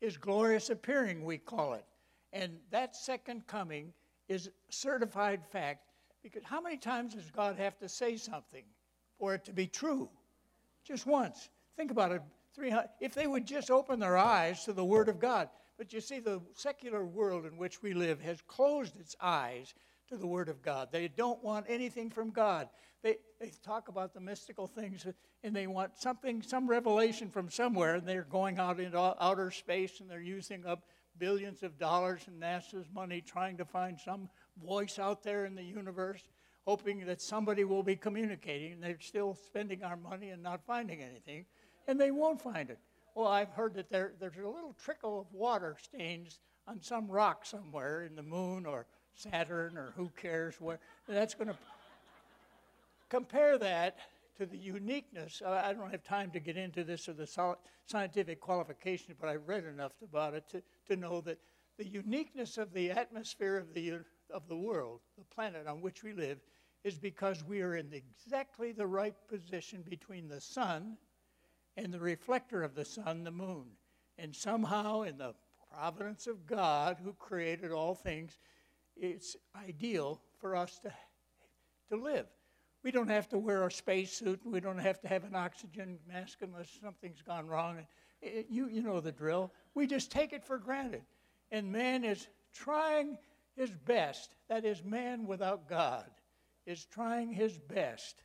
his 0.00 0.16
glorious 0.16 0.70
appearing, 0.70 1.22
we 1.22 1.36
call 1.36 1.74
it. 1.74 1.84
And 2.32 2.58
that 2.70 2.96
second 2.96 3.46
coming 3.46 3.92
is 4.28 4.50
certified 4.70 5.42
fact 5.50 5.90
because 6.22 6.42
how 6.44 6.60
many 6.60 6.76
times 6.76 7.14
does 7.14 7.30
God 7.30 7.56
have 7.56 7.78
to 7.78 7.88
say 7.88 8.16
something 8.16 8.64
for 9.18 9.34
it 9.34 9.44
to 9.44 9.52
be 9.52 9.66
true? 9.66 10.08
Just 10.84 11.06
once. 11.06 11.48
Think 11.76 11.90
about 11.90 12.12
it. 12.12 12.22
300, 12.54 12.88
if 13.00 13.14
they 13.14 13.26
would 13.26 13.46
just 13.46 13.70
open 13.70 14.00
their 14.00 14.18
eyes 14.18 14.64
to 14.64 14.72
the 14.72 14.84
Word 14.84 15.08
of 15.08 15.20
God. 15.20 15.48
But 15.78 15.92
you 15.92 16.00
see, 16.00 16.18
the 16.18 16.40
secular 16.54 17.04
world 17.04 17.46
in 17.46 17.56
which 17.56 17.82
we 17.82 17.94
live 17.94 18.20
has 18.20 18.40
closed 18.42 18.98
its 18.98 19.16
eyes 19.20 19.72
to 20.08 20.16
the 20.16 20.26
Word 20.26 20.48
of 20.48 20.60
God. 20.60 20.88
They 20.90 21.08
don't 21.08 21.42
want 21.42 21.66
anything 21.68 22.10
from 22.10 22.30
God. 22.30 22.68
They, 23.02 23.16
they 23.40 23.52
talk 23.64 23.88
about 23.88 24.12
the 24.12 24.20
mystical 24.20 24.66
things 24.66 25.06
and 25.42 25.56
they 25.56 25.66
want 25.66 25.96
something, 25.96 26.42
some 26.42 26.68
revelation 26.68 27.30
from 27.30 27.48
somewhere, 27.48 27.94
and 27.94 28.06
they're 28.06 28.24
going 28.24 28.58
out 28.58 28.78
into 28.78 28.98
outer 28.98 29.50
space 29.50 30.00
and 30.00 30.10
they're 30.10 30.20
using 30.20 30.66
up 30.66 30.84
billions 31.18 31.62
of 31.62 31.78
dollars 31.78 32.22
in 32.28 32.38
NASA's 32.38 32.88
money 32.92 33.20
trying 33.20 33.56
to 33.56 33.64
find 33.64 33.98
some 33.98 34.28
voice 34.62 34.98
out 34.98 35.22
there 35.22 35.46
in 35.46 35.54
the 35.54 35.62
universe, 35.62 36.22
hoping 36.70 37.04
that 37.04 37.20
somebody 37.20 37.64
will 37.64 37.82
be 37.82 37.96
communicating. 37.96 38.74
And 38.74 38.82
they're 38.82 39.00
still 39.00 39.34
spending 39.34 39.82
our 39.82 39.96
money 39.96 40.30
and 40.30 40.40
not 40.40 40.60
finding 40.64 41.02
anything, 41.02 41.44
and 41.88 42.00
they 42.00 42.12
won't 42.12 42.40
find 42.40 42.70
it. 42.70 42.78
Well, 43.16 43.26
I've 43.26 43.50
heard 43.50 43.74
that 43.74 43.90
there, 43.90 44.12
there's 44.20 44.36
a 44.36 44.48
little 44.48 44.76
trickle 44.84 45.18
of 45.20 45.26
water 45.32 45.76
stains 45.82 46.38
on 46.68 46.80
some 46.80 47.08
rock 47.08 47.44
somewhere 47.44 48.04
in 48.04 48.14
the 48.14 48.22
moon 48.22 48.66
or 48.66 48.86
Saturn 49.16 49.76
or 49.76 49.92
who 49.96 50.10
cares 50.16 50.60
where. 50.60 50.78
That's 51.08 51.34
going 51.34 51.48
to 51.48 51.56
compare 53.08 53.58
that 53.58 53.98
to 54.38 54.46
the 54.46 54.56
uniqueness. 54.56 55.42
Uh, 55.44 55.60
I 55.64 55.72
don't 55.72 55.90
have 55.90 56.04
time 56.04 56.30
to 56.30 56.38
get 56.38 56.56
into 56.56 56.84
this 56.84 57.08
or 57.08 57.14
the 57.14 57.56
scientific 57.86 58.40
qualifications, 58.40 59.16
but 59.20 59.28
I 59.28 59.34
read 59.34 59.64
enough 59.64 59.92
about 60.04 60.34
it 60.34 60.48
to, 60.50 60.62
to 60.88 60.94
know 60.94 61.20
that 61.22 61.38
the 61.78 61.88
uniqueness 61.88 62.58
of 62.58 62.72
the 62.72 62.92
atmosphere 62.92 63.56
of 63.56 63.74
the, 63.74 63.94
of 64.32 64.46
the 64.48 64.56
world, 64.56 65.00
the 65.18 65.24
planet 65.34 65.66
on 65.66 65.80
which 65.80 66.04
we 66.04 66.12
live, 66.12 66.38
is 66.84 66.98
because 66.98 67.44
we 67.44 67.60
are 67.60 67.76
in 67.76 67.92
exactly 67.92 68.72
the 68.72 68.86
right 68.86 69.14
position 69.28 69.84
between 69.88 70.28
the 70.28 70.40
sun 70.40 70.96
and 71.76 71.92
the 71.92 72.00
reflector 72.00 72.62
of 72.62 72.74
the 72.74 72.84
sun, 72.84 73.24
the 73.24 73.30
moon. 73.30 73.66
And 74.18 74.34
somehow, 74.34 75.02
in 75.02 75.18
the 75.18 75.34
providence 75.72 76.26
of 76.26 76.46
God, 76.46 76.98
who 77.02 77.12
created 77.12 77.70
all 77.70 77.94
things, 77.94 78.38
it's 78.96 79.36
ideal 79.56 80.20
for 80.40 80.56
us 80.56 80.78
to, 80.80 80.92
to 81.90 82.02
live. 82.02 82.26
We 82.82 82.90
don't 82.90 83.08
have 83.08 83.28
to 83.28 83.38
wear 83.38 83.66
a 83.66 83.70
spacesuit. 83.70 84.40
We 84.44 84.60
don't 84.60 84.78
have 84.78 85.00
to 85.02 85.08
have 85.08 85.24
an 85.24 85.34
oxygen 85.34 85.98
mask 86.08 86.38
unless 86.40 86.68
something's 86.82 87.22
gone 87.22 87.46
wrong. 87.46 87.78
It, 88.22 88.46
you, 88.48 88.68
you 88.68 88.82
know 88.82 89.00
the 89.00 89.12
drill. 89.12 89.52
We 89.74 89.86
just 89.86 90.10
take 90.10 90.32
it 90.32 90.44
for 90.44 90.56
granted. 90.56 91.02
And 91.50 91.70
man 91.70 92.04
is 92.04 92.26
trying 92.54 93.18
his 93.54 93.70
best. 93.70 94.34
That 94.48 94.64
is, 94.64 94.82
man 94.82 95.26
without 95.26 95.68
God 95.68 96.06
is 96.70 96.86
trying 96.86 97.32
his 97.32 97.58
best. 97.58 98.22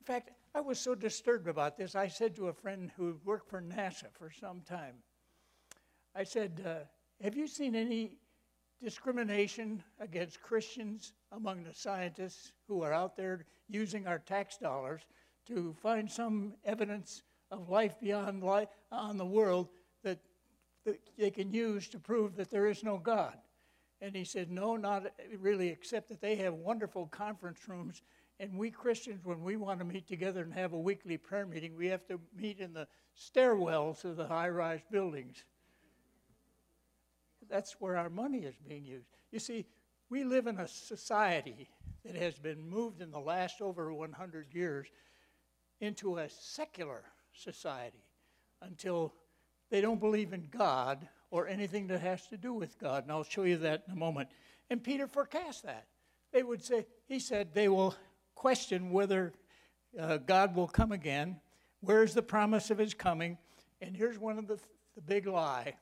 In 0.00 0.06
fact, 0.06 0.30
I 0.54 0.60
was 0.60 0.78
so 0.78 0.94
disturbed 0.94 1.48
about 1.48 1.76
this. 1.76 1.94
I 1.94 2.08
said 2.08 2.36
to 2.36 2.48
a 2.48 2.52
friend 2.52 2.90
who 2.96 3.18
worked 3.24 3.50
for 3.50 3.60
NASA 3.60 4.10
for 4.12 4.30
some 4.30 4.60
time, 4.62 4.94
I 6.14 6.24
said, 6.24 6.62
uh, 6.64 6.84
Have 7.22 7.36
you 7.36 7.46
seen 7.46 7.74
any 7.74 8.12
discrimination 8.82 9.82
against 10.00 10.42
Christians 10.42 11.12
among 11.30 11.62
the 11.62 11.74
scientists 11.74 12.52
who 12.68 12.82
are 12.82 12.92
out 12.92 13.16
there 13.16 13.46
using 13.68 14.06
our 14.06 14.18
tax 14.18 14.58
dollars 14.58 15.02
to 15.46 15.74
find 15.80 16.10
some 16.10 16.54
evidence 16.64 17.22
of 17.50 17.68
life 17.68 17.98
beyond 18.00 18.42
life 18.42 18.68
on 18.90 19.16
the 19.16 19.24
world 19.24 19.68
that, 20.02 20.18
that 20.84 20.98
they 21.16 21.30
can 21.30 21.52
use 21.52 21.88
to 21.88 21.98
prove 21.98 22.36
that 22.36 22.50
there 22.50 22.66
is 22.66 22.82
no 22.82 22.98
God. 22.98 23.36
And 24.02 24.16
he 24.16 24.24
said, 24.24 24.50
No, 24.50 24.76
not 24.76 25.04
really, 25.38 25.68
except 25.68 26.08
that 26.08 26.20
they 26.20 26.34
have 26.36 26.54
wonderful 26.54 27.06
conference 27.06 27.60
rooms. 27.68 28.02
And 28.40 28.58
we 28.58 28.72
Christians, 28.72 29.24
when 29.24 29.44
we 29.44 29.56
want 29.56 29.78
to 29.78 29.84
meet 29.84 30.08
together 30.08 30.42
and 30.42 30.52
have 30.52 30.72
a 30.72 30.78
weekly 30.78 31.16
prayer 31.16 31.46
meeting, 31.46 31.76
we 31.76 31.86
have 31.86 32.04
to 32.08 32.20
meet 32.36 32.58
in 32.58 32.72
the 32.72 32.88
stairwells 33.16 34.04
of 34.04 34.16
the 34.16 34.26
high 34.26 34.48
rise 34.48 34.80
buildings. 34.90 35.44
That's 37.48 37.76
where 37.80 37.96
our 37.96 38.10
money 38.10 38.40
is 38.40 38.56
being 38.68 38.84
used. 38.84 39.06
You 39.30 39.38
see, 39.38 39.66
we 40.10 40.24
live 40.24 40.48
in 40.48 40.58
a 40.58 40.66
society 40.66 41.68
that 42.04 42.16
has 42.16 42.34
been 42.34 42.68
moved 42.68 43.00
in 43.00 43.12
the 43.12 43.20
last 43.20 43.60
over 43.60 43.94
100 43.94 44.52
years 44.52 44.88
into 45.80 46.18
a 46.18 46.28
secular 46.28 47.04
society 47.32 48.04
until 48.62 49.14
they 49.70 49.80
don't 49.80 50.00
believe 50.00 50.32
in 50.32 50.48
God 50.50 51.08
or 51.32 51.48
anything 51.48 51.88
that 51.88 52.00
has 52.00 52.26
to 52.26 52.36
do 52.36 52.52
with 52.52 52.78
God. 52.78 53.04
And 53.04 53.10
I'll 53.10 53.24
show 53.24 53.42
you 53.42 53.56
that 53.56 53.84
in 53.88 53.94
a 53.94 53.96
moment. 53.96 54.28
And 54.70 54.84
Peter 54.84 55.08
forecast 55.08 55.64
that. 55.64 55.86
They 56.30 56.42
would 56.42 56.62
say, 56.62 56.86
he 57.08 57.18
said, 57.18 57.54
they 57.54 57.68
will 57.68 57.96
question 58.34 58.92
whether 58.92 59.32
uh, 59.98 60.18
God 60.18 60.54
will 60.54 60.68
come 60.68 60.92
again. 60.92 61.40
Where's 61.80 62.12
the 62.12 62.22
promise 62.22 62.70
of 62.70 62.76
his 62.76 62.92
coming? 62.92 63.38
And 63.80 63.96
here's 63.96 64.18
one 64.18 64.38
of 64.38 64.46
the, 64.46 64.58
the 64.94 65.00
big 65.00 65.26
lie. 65.26 65.74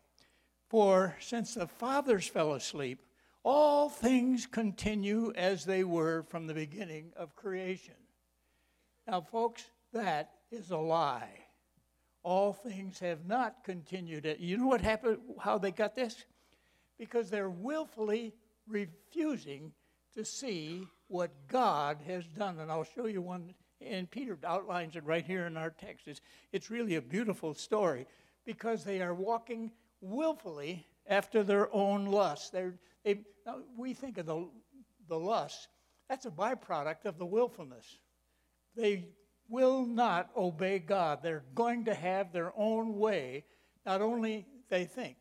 For 0.69 1.16
since 1.21 1.54
the 1.54 1.66
fathers 1.66 2.28
fell 2.28 2.54
asleep, 2.54 3.02
all 3.42 3.88
things 3.88 4.47
continue 4.47 5.33
as 5.35 5.64
they 5.64 5.83
were 5.83 6.23
from 6.28 6.47
the 6.47 6.54
beginning 6.54 7.12
of 7.16 7.35
creation. 7.35 7.95
Now, 9.09 9.21
folks, 9.21 9.64
that 9.92 10.30
is 10.52 10.71
a 10.71 10.76
lie. 10.76 11.40
All 12.23 12.53
things 12.53 12.99
have 12.99 13.27
not 13.27 13.65
continued. 13.65 14.27
Uh, 14.27 14.35
you 14.39 14.59
know 14.59 14.67
what 14.67 14.81
happened, 14.81 15.19
how 15.39 15.59
they 15.59 15.71
got 15.71 15.95
this? 15.95 16.25
Because 16.99 17.31
they're 17.31 17.50
willfully 17.50 18.35
refusing 18.69 19.73
to 20.15 20.25
see 20.25 20.87
what 21.09 21.31
God 21.49 21.99
has 22.07 22.25
done. 22.27 22.59
And 22.59 22.71
I'll 22.71 22.85
show 22.85 23.07
you 23.07 23.23
one, 23.23 23.55
and 23.81 24.11
Peter 24.11 24.39
outlines 24.45 24.97
it 24.97 25.05
right 25.05 25.25
here 25.25 25.47
in 25.47 25.57
our 25.57 25.71
text. 25.71 26.09
It's, 26.09 26.21
it's 26.53 26.71
really 26.71 26.97
a 26.97 27.03
beautiful 27.03 27.55
story 27.55 28.07
because 28.45 28.85
they 28.85 29.00
are 29.00 29.15
walking 29.15 29.73
willfully 30.00 30.87
after 31.07 31.43
their 31.43 31.75
own 31.75 32.07
lusts. 32.07 32.50
They're, 32.50 32.75
they, 33.05 33.21
we 33.77 33.95
think 33.95 34.19
of 34.19 34.27
the, 34.27 34.49
the 35.09 35.19
lust, 35.19 35.69
that's 36.09 36.27
a 36.27 36.31
byproduct 36.31 37.05
of 37.05 37.19
the 37.19 37.27
willfulness. 37.27 37.99
They 38.77 39.09
will 39.50 39.85
not 39.85 40.30
obey 40.37 40.78
God. 40.78 41.19
They're 41.23 41.45
going 41.54 41.85
to 41.87 41.95
have 41.95 42.33
their 42.33 42.52
own 42.57 42.99
way, 42.99 43.45
not 43.85 44.00
only 44.00 44.47
they 44.69 44.85
think, 44.85 45.16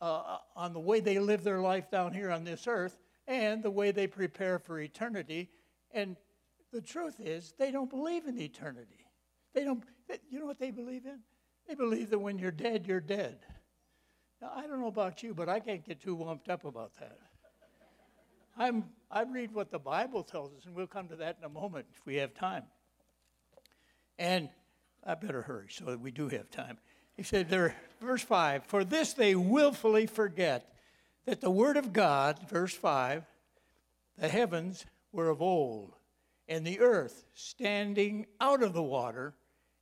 uh, 0.00 0.36
on 0.54 0.72
the 0.72 0.80
way 0.80 1.00
they 1.00 1.18
live 1.18 1.42
their 1.42 1.60
life 1.60 1.90
down 1.90 2.12
here 2.12 2.30
on 2.30 2.44
this 2.44 2.66
earth 2.66 2.98
and 3.26 3.62
the 3.62 3.70
way 3.70 3.90
they 3.90 4.06
prepare 4.06 4.58
for 4.58 4.78
eternity. 4.78 5.50
And 5.92 6.16
the 6.72 6.82
truth 6.82 7.16
is, 7.18 7.54
they 7.58 7.70
don't 7.70 7.90
believe 7.90 8.26
in 8.26 8.38
eternity. 8.38 9.06
They 9.54 9.64
don't, 9.64 9.82
you 10.30 10.38
know 10.38 10.46
what 10.46 10.58
they 10.58 10.70
believe 10.70 11.06
in? 11.06 11.20
They 11.66 11.74
believe 11.74 12.10
that 12.10 12.18
when 12.18 12.38
you're 12.38 12.50
dead, 12.50 12.86
you're 12.86 13.00
dead. 13.00 13.38
Now, 14.40 14.52
I 14.54 14.66
don't 14.66 14.80
know 14.80 14.88
about 14.88 15.22
you, 15.22 15.34
but 15.34 15.48
I 15.48 15.60
can't 15.60 15.84
get 15.84 16.00
too 16.00 16.16
wumped 16.16 16.50
up 16.50 16.64
about 16.64 16.92
that. 16.98 17.18
I'm, 18.56 18.84
I 19.10 19.22
read 19.22 19.54
what 19.54 19.70
the 19.70 19.78
Bible 19.78 20.22
tells 20.22 20.52
us, 20.54 20.66
and 20.66 20.74
we'll 20.74 20.86
come 20.86 21.08
to 21.08 21.16
that 21.16 21.38
in 21.38 21.44
a 21.44 21.48
moment 21.48 21.86
if 21.94 22.04
we 22.04 22.16
have 22.16 22.34
time. 22.34 22.64
And 24.18 24.48
I 25.04 25.14
better 25.14 25.42
hurry 25.42 25.68
so 25.70 25.84
that 25.86 26.00
we 26.00 26.10
do 26.10 26.28
have 26.28 26.50
time. 26.50 26.78
He 27.14 27.22
said 27.22 27.48
there, 27.48 27.76
verse 28.00 28.22
5 28.22 28.64
For 28.64 28.84
this 28.84 29.12
they 29.12 29.34
willfully 29.34 30.06
forget 30.06 30.74
that 31.24 31.40
the 31.40 31.50
Word 31.50 31.76
of 31.76 31.92
God, 31.92 32.38
verse 32.48 32.74
5, 32.74 33.24
the 34.18 34.28
heavens 34.28 34.84
were 35.12 35.28
of 35.28 35.42
old, 35.42 35.94
and 36.48 36.66
the 36.66 36.80
earth 36.80 37.24
standing 37.34 38.26
out 38.40 38.62
of 38.62 38.72
the 38.72 38.82
water 38.82 39.34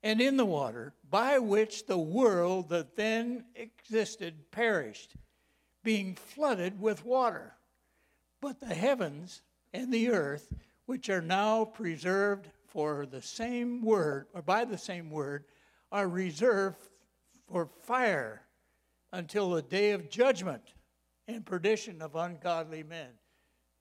and 0.03 0.21
in 0.21 0.37
the 0.37 0.47
water, 0.47 0.95
by 1.09 1.39
which 1.39 1.87
the 1.87 1.99
world 1.99 2.71
that 2.71 2.97
then 2.97 3.45
existed 3.55 4.51
perished, 4.51 5.15
being 5.83 6.15
flooded 6.15 6.81
with 6.81 7.05
water. 7.05 7.55
But 8.41 8.61
the 8.61 8.75
heavens 8.75 9.43
and 9.73 9.93
the 9.93 10.11
earth, 10.11 10.49
which 10.87 11.11
are 11.11 11.21
now 11.21 11.67
preserved 11.67 12.49
for 12.71 13.07
the 13.07 13.21
same 13.21 13.83
word, 13.83 14.27
or 14.33 14.43
by 14.43 14.65
the 14.65 14.79
same 14.79 15.11
word, 15.11 15.45
are 15.93 16.09
reserved 16.09 16.79
for 17.51 17.67
fire 17.67 18.43
until 19.13 19.51
the 19.51 19.63
day 19.63 19.91
of 19.91 20.09
judgment 20.09 20.63
and 21.27 21.45
perdition 21.45 22.01
of 22.01 22.15
ungodly 22.15 22.83
men. 22.83 23.09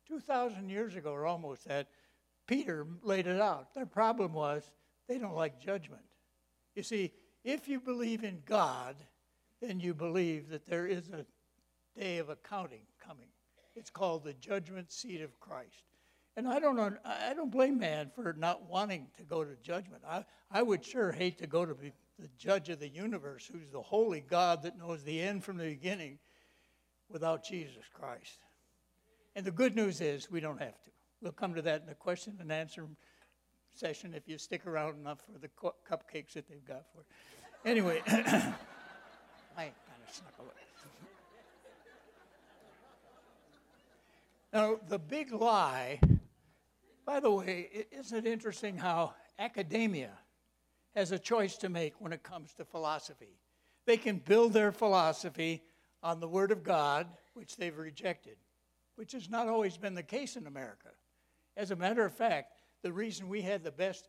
2,000 0.08 0.70
years 0.70 0.96
ago, 0.96 1.12
or 1.12 1.26
almost 1.26 1.68
that, 1.68 1.88
Peter 2.48 2.88
laid 3.04 3.28
it 3.28 3.40
out. 3.40 3.74
Their 3.76 3.86
problem 3.86 4.34
was 4.34 4.72
they 5.08 5.20
don't 5.20 5.36
like 5.36 5.60
judgment. 5.62 6.02
You 6.76 6.82
see, 6.82 7.12
if 7.44 7.68
you 7.68 7.80
believe 7.80 8.24
in 8.24 8.42
God, 8.46 8.96
then 9.62 9.80
you 9.80 9.94
believe 9.94 10.50
that 10.50 10.66
there 10.66 10.88
is 10.88 11.10
a 11.10 11.26
day 12.00 12.18
of 12.18 12.30
accounting 12.30 12.82
coming. 13.06 13.28
It's 13.76 13.92
called 13.92 14.24
the 14.24 14.34
judgment 14.34 14.92
seat 14.92 15.22
of 15.22 15.40
Christ. 15.40 15.89
And 16.38 16.48
I 16.48 16.60
don't, 16.60 16.80
I 17.04 17.34
don't 17.34 17.52
blame 17.52 17.80
man 17.80 18.12
for 18.16 18.34
not 18.34 18.70
wanting 18.70 19.08
to 19.18 19.24
go 19.24 19.44
to 19.44 19.56
judgment. 19.62 20.04
I, 20.08 20.24
I 20.52 20.62
would 20.62 20.86
sure 20.86 21.12
hate 21.12 21.38
to 21.40 21.48
go 21.48 21.66
to 21.66 21.74
the 21.74 22.30
judge 22.38 22.70
of 22.70 22.80
the 22.80 22.88
universe, 22.88 23.50
who's 23.52 23.72
the 23.72 23.82
holy 23.82 24.22
God 24.22 24.64
that 24.64 24.78
knows 24.78 25.04
the 25.04 25.20
end 25.22 25.44
from 25.44 25.58
the 25.58 25.66
beginning, 25.66 26.20
without 27.10 27.44
Jesus 27.44 27.84
Christ. 27.94 28.40
And 29.36 29.46
the 29.46 29.52
good 29.52 29.76
news 29.76 30.02
is 30.02 30.30
we 30.30 30.40
don't 30.40 30.62
have 30.62 30.82
to. 30.84 30.92
We'll 31.22 31.32
come 31.32 31.54
to 31.56 31.62
that 31.64 31.82
in 31.82 31.88
the 31.88 31.96
question 31.96 32.38
and 32.40 32.52
answer 32.52 32.86
session 33.74 34.14
if 34.14 34.28
you 34.28 34.38
stick 34.38 34.66
around 34.66 34.98
enough 35.00 35.20
for 35.32 35.40
the 35.40 35.50
cu- 35.50 35.72
cupcakes 35.90 36.34
that 36.34 36.48
they've 36.48 36.66
got 36.66 36.86
for 36.94 37.00
you. 37.00 37.70
Anyway, 37.72 38.02
I 38.08 38.14
kind 39.58 39.74
of 40.08 40.14
snuck 40.14 40.34
away. 40.40 40.50
Now, 44.52 44.80
the 44.88 44.98
big 44.98 45.32
lie, 45.32 46.00
by 47.10 47.20
the 47.20 47.32
way, 47.32 47.88
isn't 47.92 48.28
it 48.28 48.32
interesting 48.32 48.78
how 48.78 49.16
academia 49.40 50.12
has 50.94 51.12
a 51.12 51.18
choice 51.18 51.58
to 51.58 51.68
make 51.68 52.00
when 52.00 52.14
it 52.14 52.22
comes 52.22 52.54
to 52.54 52.64
philosophy? 52.64 53.40
They 53.88 53.98
can 53.98 54.18
build 54.18 54.54
their 54.54 54.72
philosophy 54.72 55.64
on 56.04 56.20
the 56.20 56.28
Word 56.28 56.52
of 56.52 56.64
God, 56.64 57.08
which 57.34 57.58
they've 57.58 57.76
rejected, 57.76 58.38
which 58.94 59.14
has 59.14 59.28
not 59.28 59.48
always 59.48 59.76
been 59.76 59.96
the 59.96 60.04
case 60.04 60.36
in 60.36 60.46
America. 60.46 60.90
As 61.58 61.72
a 61.72 61.76
matter 61.76 62.06
of 62.06 62.14
fact, 62.14 62.54
the 62.84 62.94
reason 62.94 63.28
we 63.28 63.42
had 63.42 63.64
the 63.64 63.72
best 63.72 64.08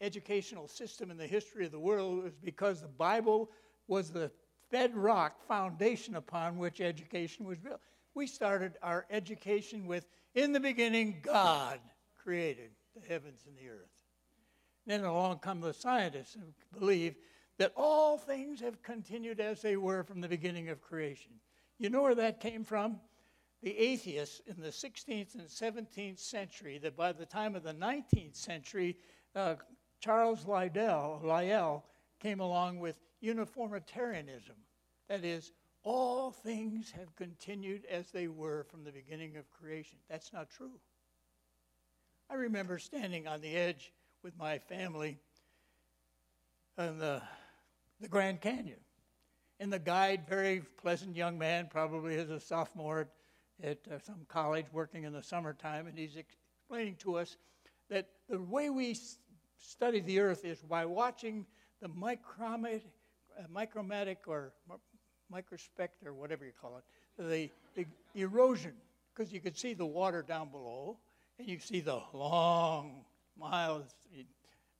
educational 0.00 0.66
system 0.66 1.12
in 1.12 1.16
the 1.16 1.28
history 1.28 1.64
of 1.64 1.70
the 1.70 1.78
world 1.78 2.24
was 2.24 2.34
because 2.34 2.80
the 2.80 2.88
Bible 2.88 3.48
was 3.86 4.10
the 4.10 4.32
bedrock 4.72 5.40
foundation 5.46 6.16
upon 6.16 6.58
which 6.58 6.80
education 6.80 7.46
was 7.46 7.60
built. 7.60 7.80
We 8.16 8.26
started 8.26 8.72
our 8.82 9.06
education 9.08 9.86
with, 9.86 10.08
in 10.34 10.50
the 10.50 10.58
beginning, 10.58 11.20
God 11.22 11.78
created 12.24 12.70
the 12.94 13.06
heavens 13.06 13.42
and 13.46 13.56
the 13.56 13.70
earth. 13.70 14.02
Then 14.86 15.04
along 15.04 15.38
come 15.38 15.60
the 15.60 15.74
scientists 15.74 16.34
who 16.34 16.78
believe 16.78 17.14
that 17.58 17.72
all 17.76 18.18
things 18.18 18.60
have 18.60 18.82
continued 18.82 19.40
as 19.40 19.62
they 19.62 19.76
were 19.76 20.02
from 20.02 20.20
the 20.20 20.28
beginning 20.28 20.68
of 20.68 20.82
creation. 20.82 21.32
You 21.78 21.90
know 21.90 22.02
where 22.02 22.14
that 22.14 22.40
came 22.40 22.64
from? 22.64 23.00
The 23.62 23.76
atheists 23.78 24.40
in 24.46 24.60
the 24.60 24.68
16th 24.68 25.34
and 25.34 25.48
17th 25.48 26.18
century, 26.18 26.78
that 26.78 26.96
by 26.96 27.12
the 27.12 27.26
time 27.26 27.54
of 27.54 27.62
the 27.62 27.72
19th 27.72 28.36
century, 28.36 28.96
uh, 29.34 29.54
Charles 30.00 30.46
Lyell, 30.46 31.20
Lyell 31.24 31.84
came 32.20 32.40
along 32.40 32.80
with 32.80 33.00
uniformitarianism. 33.22 34.56
That 35.08 35.24
is, 35.24 35.52
all 35.82 36.30
things 36.30 36.90
have 36.90 37.14
continued 37.16 37.84
as 37.86 38.10
they 38.10 38.28
were 38.28 38.64
from 38.64 38.84
the 38.84 38.92
beginning 38.92 39.36
of 39.36 39.50
creation. 39.50 39.98
That's 40.08 40.32
not 40.32 40.50
true. 40.50 40.78
I 42.30 42.34
remember 42.34 42.78
standing 42.78 43.26
on 43.26 43.40
the 43.40 43.54
edge 43.54 43.92
with 44.22 44.36
my 44.38 44.58
family 44.58 45.18
on 46.78 46.98
the, 46.98 47.22
the 48.00 48.08
Grand 48.08 48.40
Canyon. 48.40 48.80
And 49.60 49.72
the 49.72 49.78
guide, 49.78 50.22
very 50.28 50.62
pleasant 50.82 51.14
young 51.14 51.38
man, 51.38 51.68
probably 51.70 52.14
is 52.14 52.30
a 52.30 52.40
sophomore 52.40 53.00
at, 53.00 53.08
at 53.62 53.92
uh, 53.92 53.98
some 54.00 54.26
college 54.28 54.66
working 54.72 55.04
in 55.04 55.12
the 55.12 55.22
summertime, 55.22 55.86
and 55.86 55.96
he's 55.96 56.16
explaining 56.16 56.96
to 56.96 57.16
us 57.16 57.36
that 57.88 58.08
the 58.28 58.40
way 58.40 58.70
we 58.70 58.96
study 59.58 60.00
the 60.00 60.18
earth 60.18 60.44
is 60.44 60.60
by 60.60 60.84
watching 60.84 61.46
the 61.80 61.88
micromet, 61.88 62.80
uh, 63.38 63.42
micromatic 63.54 64.16
or 64.26 64.52
mi- 64.68 64.76
microspect 65.32 66.04
or 66.04 66.14
whatever 66.14 66.44
you 66.44 66.52
call 66.60 66.78
it, 66.78 66.84
the, 67.22 67.48
the 67.76 67.86
erosion, 68.20 68.72
because 69.14 69.32
you 69.32 69.40
could 69.40 69.56
see 69.56 69.74
the 69.74 69.86
water 69.86 70.22
down 70.22 70.48
below, 70.48 70.98
and 71.38 71.48
you 71.48 71.58
see 71.58 71.80
the 71.80 72.00
long 72.12 73.04
miles 73.38 73.92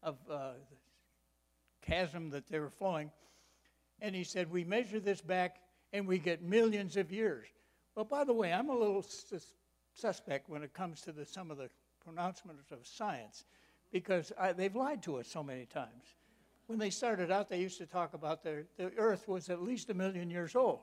of 0.02 0.16
uh, 0.30 0.52
chasm 1.82 2.30
that 2.30 2.46
they 2.49 2.58
were 2.58 2.70
flowing. 2.70 3.11
And 4.00 4.14
he 4.14 4.25
said, 4.25 4.50
We 4.50 4.64
measure 4.64 5.00
this 5.00 5.20
back 5.20 5.56
and 5.92 6.06
we 6.06 6.18
get 6.18 6.42
millions 6.42 6.96
of 6.96 7.11
years. 7.11 7.46
Well, 7.94 8.04
by 8.04 8.25
the 8.25 8.32
way, 8.32 8.52
I'm 8.52 8.69
a 8.69 8.76
little 8.76 9.02
sus- 9.02 9.54
suspect 9.95 10.49
when 10.49 10.62
it 10.62 10.75
comes 10.75 11.00
to 11.02 11.12
the, 11.12 11.25
some 11.25 11.50
of 11.50 11.56
the 11.56 11.71
pronouncements 12.04 12.71
of 12.71 12.86
science 12.86 13.45
because 13.93 14.32
I, 14.38 14.52
they've 14.52 14.75
lied 14.75 15.02
to 15.04 15.17
us 15.17 15.28
so 15.28 15.43
many 15.43 15.67
times. 15.67 16.17
When 16.67 16.78
they 16.78 16.90
started 16.90 17.30
out, 17.30 17.49
they 17.49 17.60
used 17.60 17.78
to 17.78 17.86
talk 17.86 18.14
about 18.14 18.43
the, 18.43 18.64
the 18.76 18.90
earth 18.97 19.28
was 19.28 19.49
at 19.50 19.62
least 19.62 19.90
a 19.90 19.95
million 19.95 20.30
years 20.30 20.56
old. 20.56 20.80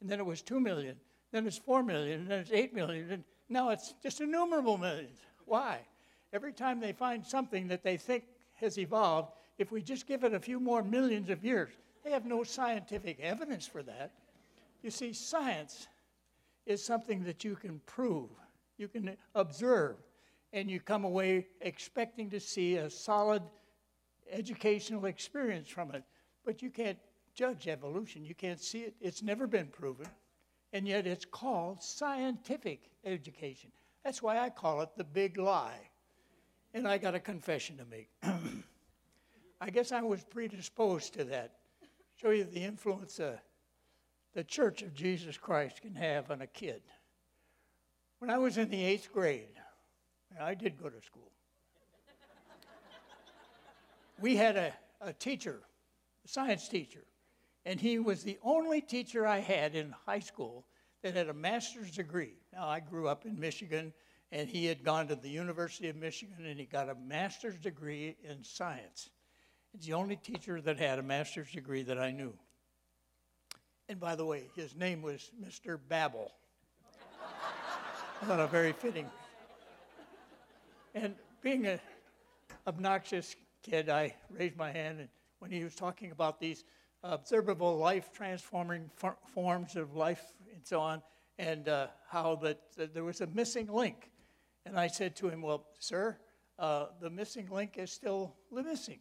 And 0.00 0.08
then 0.08 0.20
it 0.20 0.26
was 0.26 0.42
2 0.42 0.60
million. 0.60 0.96
Then 1.32 1.46
it's 1.46 1.58
4 1.58 1.82
million. 1.82 2.20
And 2.20 2.30
then 2.30 2.40
it's 2.40 2.52
8 2.52 2.74
million. 2.74 3.10
And 3.10 3.24
now 3.50 3.70
it's 3.70 3.94
just 4.02 4.20
innumerable 4.20 4.78
millions. 4.78 5.18
Why? 5.44 5.80
Every 6.32 6.52
time 6.52 6.80
they 6.80 6.92
find 6.92 7.26
something 7.26 7.68
that 7.68 7.82
they 7.82 7.96
think 7.96 8.24
has 8.54 8.78
evolved, 8.78 9.32
if 9.58 9.72
we 9.72 9.82
just 9.82 10.06
give 10.06 10.24
it 10.24 10.32
a 10.32 10.40
few 10.40 10.60
more 10.60 10.82
millions 10.82 11.28
of 11.28 11.44
years, 11.44 11.70
they 12.04 12.12
have 12.12 12.24
no 12.24 12.44
scientific 12.44 13.18
evidence 13.20 13.66
for 13.66 13.82
that. 13.82 14.12
You 14.82 14.90
see, 14.90 15.12
science 15.12 15.88
is 16.64 16.82
something 16.82 17.24
that 17.24 17.44
you 17.44 17.56
can 17.56 17.80
prove, 17.86 18.30
you 18.78 18.88
can 18.88 19.16
observe, 19.34 19.96
and 20.52 20.70
you 20.70 20.80
come 20.80 21.04
away 21.04 21.46
expecting 21.60 22.30
to 22.30 22.40
see 22.40 22.76
a 22.76 22.88
solid 22.88 23.42
educational 24.30 25.06
experience 25.06 25.68
from 25.68 25.94
it. 25.94 26.04
But 26.44 26.62
you 26.62 26.70
can't 26.70 26.98
judge 27.34 27.68
evolution, 27.68 28.24
you 28.24 28.34
can't 28.34 28.60
see 28.60 28.80
it, 28.80 28.94
it's 29.00 29.22
never 29.22 29.46
been 29.46 29.66
proven, 29.66 30.06
and 30.72 30.86
yet 30.86 31.06
it's 31.06 31.24
called 31.24 31.82
scientific 31.82 32.90
education. 33.04 33.70
That's 34.04 34.22
why 34.22 34.38
I 34.38 34.50
call 34.50 34.80
it 34.82 34.90
the 34.96 35.04
big 35.04 35.38
lie. 35.38 35.90
And 36.72 36.86
I 36.86 36.98
got 36.98 37.14
a 37.14 37.20
confession 37.20 37.76
to 37.78 37.84
make. 37.84 38.08
I 39.60 39.70
guess 39.70 39.92
I 39.92 40.02
was 40.02 40.24
predisposed 40.24 41.14
to 41.14 41.24
that. 41.24 41.56
Show 42.16 42.30
you 42.30 42.44
the 42.44 42.62
influence 42.62 43.18
uh, 43.18 43.36
the 44.34 44.44
Church 44.44 44.82
of 44.82 44.94
Jesus 44.94 45.36
Christ 45.36 45.82
can 45.82 45.94
have 45.96 46.30
on 46.30 46.42
a 46.42 46.46
kid. 46.46 46.82
When 48.20 48.30
I 48.30 48.38
was 48.38 48.58
in 48.58 48.70
the 48.70 48.84
eighth 48.84 49.12
grade, 49.12 49.48
I 50.40 50.54
did 50.54 50.80
go 50.80 50.88
to 50.88 51.00
school, 51.02 51.32
we 54.20 54.36
had 54.36 54.56
a, 54.56 54.72
a 55.00 55.12
teacher, 55.12 55.60
a 56.24 56.28
science 56.28 56.68
teacher, 56.68 57.04
and 57.64 57.80
he 57.80 57.98
was 57.98 58.22
the 58.22 58.38
only 58.42 58.80
teacher 58.80 59.26
I 59.26 59.38
had 59.38 59.74
in 59.74 59.94
high 60.06 60.20
school 60.20 60.66
that 61.02 61.14
had 61.14 61.28
a 61.28 61.34
master's 61.34 61.90
degree. 61.90 62.34
Now, 62.52 62.68
I 62.68 62.80
grew 62.80 63.08
up 63.08 63.24
in 63.24 63.38
Michigan, 63.38 63.92
and 64.32 64.48
he 64.48 64.66
had 64.66 64.84
gone 64.84 65.08
to 65.08 65.16
the 65.16 65.28
University 65.28 65.88
of 65.88 65.96
Michigan 65.96 66.46
and 66.46 66.58
he 66.58 66.66
got 66.66 66.88
a 66.88 66.94
master's 66.94 67.58
degree 67.58 68.16
in 68.22 68.44
science. 68.44 69.10
He's 69.72 69.86
the 69.86 69.94
only 69.94 70.16
teacher 70.16 70.60
that 70.60 70.78
had 70.78 70.98
a 70.98 71.02
master's 71.02 71.50
degree 71.50 71.82
that 71.84 71.98
I 71.98 72.10
knew. 72.10 72.34
And 73.88 73.98
by 73.98 74.14
the 74.14 74.24
way, 74.24 74.44
his 74.54 74.76
name 74.76 75.02
was 75.02 75.30
Mr. 75.44 75.78
Babel. 75.88 76.30
I 78.22 78.26
thought 78.26 78.40
a 78.40 78.46
very 78.46 78.72
fitting. 78.72 79.06
And 80.94 81.14
being 81.42 81.66
an 81.66 81.80
obnoxious 82.66 83.34
kid, 83.62 83.88
I 83.88 84.14
raised 84.30 84.56
my 84.56 84.70
hand, 84.70 85.00
and 85.00 85.08
when 85.38 85.50
he 85.50 85.64
was 85.64 85.74
talking 85.74 86.10
about 86.10 86.38
these 86.38 86.64
observable 87.02 87.76
life 87.78 88.12
transforming 88.12 88.90
for- 88.94 89.16
forms 89.26 89.76
of 89.76 89.94
life 89.94 90.22
and 90.52 90.60
so 90.64 90.80
on, 90.80 91.02
and 91.38 91.68
uh, 91.68 91.88
how 92.08 92.36
that, 92.36 92.60
that 92.76 92.94
there 92.94 93.04
was 93.04 93.20
a 93.20 93.26
missing 93.28 93.66
link. 93.66 94.10
And 94.66 94.78
I 94.78 94.88
said 94.88 95.16
to 95.16 95.28
him, 95.28 95.42
Well, 95.42 95.66
sir, 95.78 96.18
uh, 96.58 96.86
the 97.00 97.10
missing 97.10 97.48
link 97.50 97.78
is 97.78 97.90
still 97.90 98.34
missing. 98.52 98.98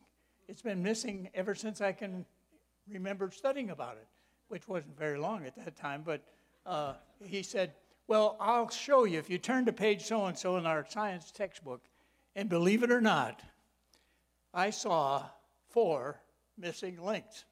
It's 0.48 0.62
been 0.62 0.82
missing 0.82 1.30
ever 1.34 1.54
since 1.54 1.82
I 1.82 1.92
can 1.92 2.26
remember 2.90 3.30
studying 3.32 3.70
about 3.70 3.98
it, 3.98 4.08
which 4.48 4.68
wasn't 4.68 4.98
very 4.98 5.20
long 5.20 5.46
at 5.46 5.56
that 5.58 5.76
time. 5.76 6.02
But 6.06 6.24
uh, 6.66 6.94
he 7.24 7.44
said, 7.44 7.74
Well, 8.08 8.38
I'll 8.40 8.70
show 8.70 9.04
you. 9.04 9.20
If 9.20 9.30
you 9.30 9.38
turn 9.38 9.66
to 9.66 9.74
page 9.74 10.04
so 10.04 10.26
and 10.26 10.38
so 10.38 10.58
in 10.58 10.66
our 10.66 10.86
science 10.88 11.32
textbook, 11.32 11.82
and 12.36 12.48
believe 12.48 12.84
it 12.84 12.92
or 12.92 13.02
not, 13.02 13.42
I 14.54 14.70
saw 14.70 15.26
four 15.70 16.22
missing 16.58 17.02
links. 17.02 17.46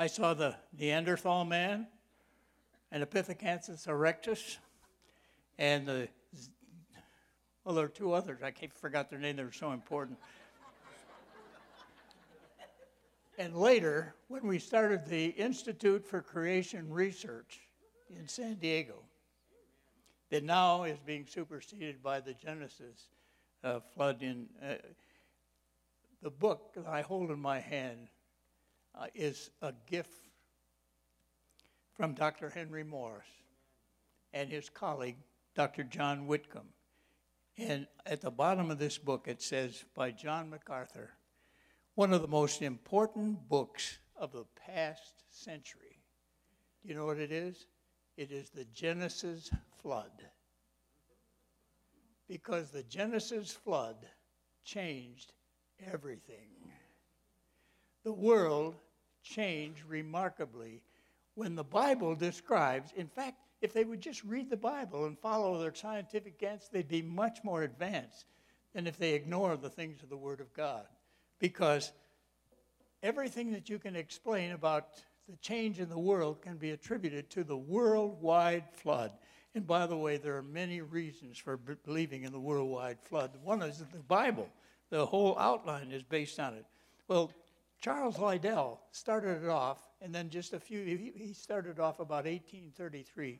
I 0.00 0.06
saw 0.06 0.32
the 0.32 0.54
Neanderthal 0.78 1.44
man, 1.44 1.88
and 2.92 3.02
Pithecanthropus 3.02 3.88
erectus, 3.88 4.58
and 5.58 5.88
the 5.88 6.08
well, 7.64 7.74
there 7.74 7.86
are 7.86 7.88
two 7.88 8.12
others. 8.12 8.38
I 8.42 8.52
forgot 8.76 9.10
their 9.10 9.18
name. 9.18 9.34
They 9.36 9.42
were 9.42 9.50
so 9.50 9.72
important. 9.72 10.18
and 13.38 13.56
later, 13.56 14.14
when 14.28 14.46
we 14.46 14.60
started 14.60 15.04
the 15.04 15.26
Institute 15.30 16.06
for 16.06 16.22
Creation 16.22 16.88
Research 16.88 17.58
in 18.16 18.28
San 18.28 18.54
Diego, 18.54 19.02
that 20.30 20.44
now 20.44 20.84
is 20.84 20.98
being 21.00 21.26
superseded 21.26 22.02
by 22.04 22.20
the 22.20 22.34
Genesis 22.34 23.08
uh, 23.64 23.80
flood 23.94 24.22
in. 24.22 24.46
Uh, 24.62 24.74
the 26.20 26.30
book 26.30 26.72
that 26.74 26.84
I 26.84 27.02
hold 27.02 27.30
in 27.30 27.38
my 27.38 27.60
hand 27.60 28.08
uh, 28.98 29.06
is 29.14 29.50
a 29.62 29.72
gift 29.86 30.28
from 31.94 32.14
Dr. 32.14 32.48
Henry 32.48 32.84
Morris 32.84 33.26
and 34.32 34.48
his 34.50 34.68
colleague, 34.68 35.16
Dr. 35.54 35.84
John 35.84 36.26
Whitcomb. 36.26 36.68
And 37.56 37.86
at 38.06 38.20
the 38.20 38.30
bottom 38.30 38.70
of 38.70 38.78
this 38.78 38.98
book, 38.98 39.26
it 39.26 39.42
says, 39.42 39.84
by 39.94 40.12
John 40.12 40.50
MacArthur, 40.50 41.10
one 41.94 42.12
of 42.12 42.22
the 42.22 42.28
most 42.28 42.62
important 42.62 43.48
books 43.48 43.98
of 44.16 44.32
the 44.32 44.44
past 44.66 45.24
century. 45.30 46.00
Do 46.82 46.88
you 46.88 46.94
know 46.94 47.06
what 47.06 47.18
it 47.18 47.32
is? 47.32 47.66
It 48.16 48.30
is 48.30 48.50
the 48.50 48.64
Genesis 48.66 49.50
flood. 49.82 50.12
Because 52.28 52.70
the 52.70 52.84
Genesis 52.84 53.50
flood 53.52 53.96
changed 54.64 55.32
everything. 55.92 56.50
The 58.04 58.12
world 58.12 58.76
changed 59.28 59.82
remarkably 59.88 60.82
when 61.34 61.54
the 61.54 61.64
Bible 61.64 62.14
describes, 62.16 62.92
in 62.96 63.06
fact, 63.06 63.36
if 63.60 63.72
they 63.72 63.84
would 63.84 64.00
just 64.00 64.24
read 64.24 64.50
the 64.50 64.56
Bible 64.56 65.06
and 65.06 65.18
follow 65.18 65.58
their 65.58 65.74
scientific 65.74 66.42
answers, 66.42 66.68
they'd 66.72 66.88
be 66.88 67.02
much 67.02 67.38
more 67.44 67.62
advanced 67.62 68.26
than 68.74 68.86
if 68.86 68.96
they 68.96 69.14
ignore 69.14 69.56
the 69.56 69.70
things 69.70 70.02
of 70.02 70.08
the 70.08 70.16
Word 70.16 70.40
of 70.40 70.52
God. 70.52 70.86
Because 71.38 71.92
everything 73.02 73.52
that 73.52 73.68
you 73.68 73.78
can 73.78 73.96
explain 73.96 74.52
about 74.52 74.88
the 75.28 75.36
change 75.36 75.78
in 75.78 75.88
the 75.88 75.98
world 75.98 76.40
can 76.40 76.56
be 76.56 76.70
attributed 76.70 77.30
to 77.30 77.44
the 77.44 77.56
worldwide 77.56 78.64
flood. 78.72 79.12
And 79.54 79.66
by 79.66 79.86
the 79.86 79.96
way, 79.96 80.16
there 80.16 80.36
are 80.36 80.42
many 80.42 80.80
reasons 80.80 81.38
for 81.38 81.56
believing 81.56 82.24
in 82.24 82.32
the 82.32 82.40
worldwide 82.40 82.98
flood. 83.02 83.30
One 83.42 83.62
is 83.62 83.78
that 83.78 83.92
the 83.92 83.98
Bible, 83.98 84.48
the 84.90 85.06
whole 85.06 85.38
outline 85.38 85.92
is 85.92 86.02
based 86.02 86.40
on 86.40 86.54
it. 86.54 86.64
Well, 87.06 87.32
Charles 87.80 88.18
Lyell 88.18 88.80
started 88.90 89.44
it 89.44 89.48
off, 89.48 89.82
and 90.00 90.14
then 90.14 90.30
just 90.30 90.52
a 90.52 90.60
few, 90.60 90.84
he 90.84 91.32
started 91.32 91.78
off 91.78 92.00
about 92.00 92.24
1833. 92.24 93.38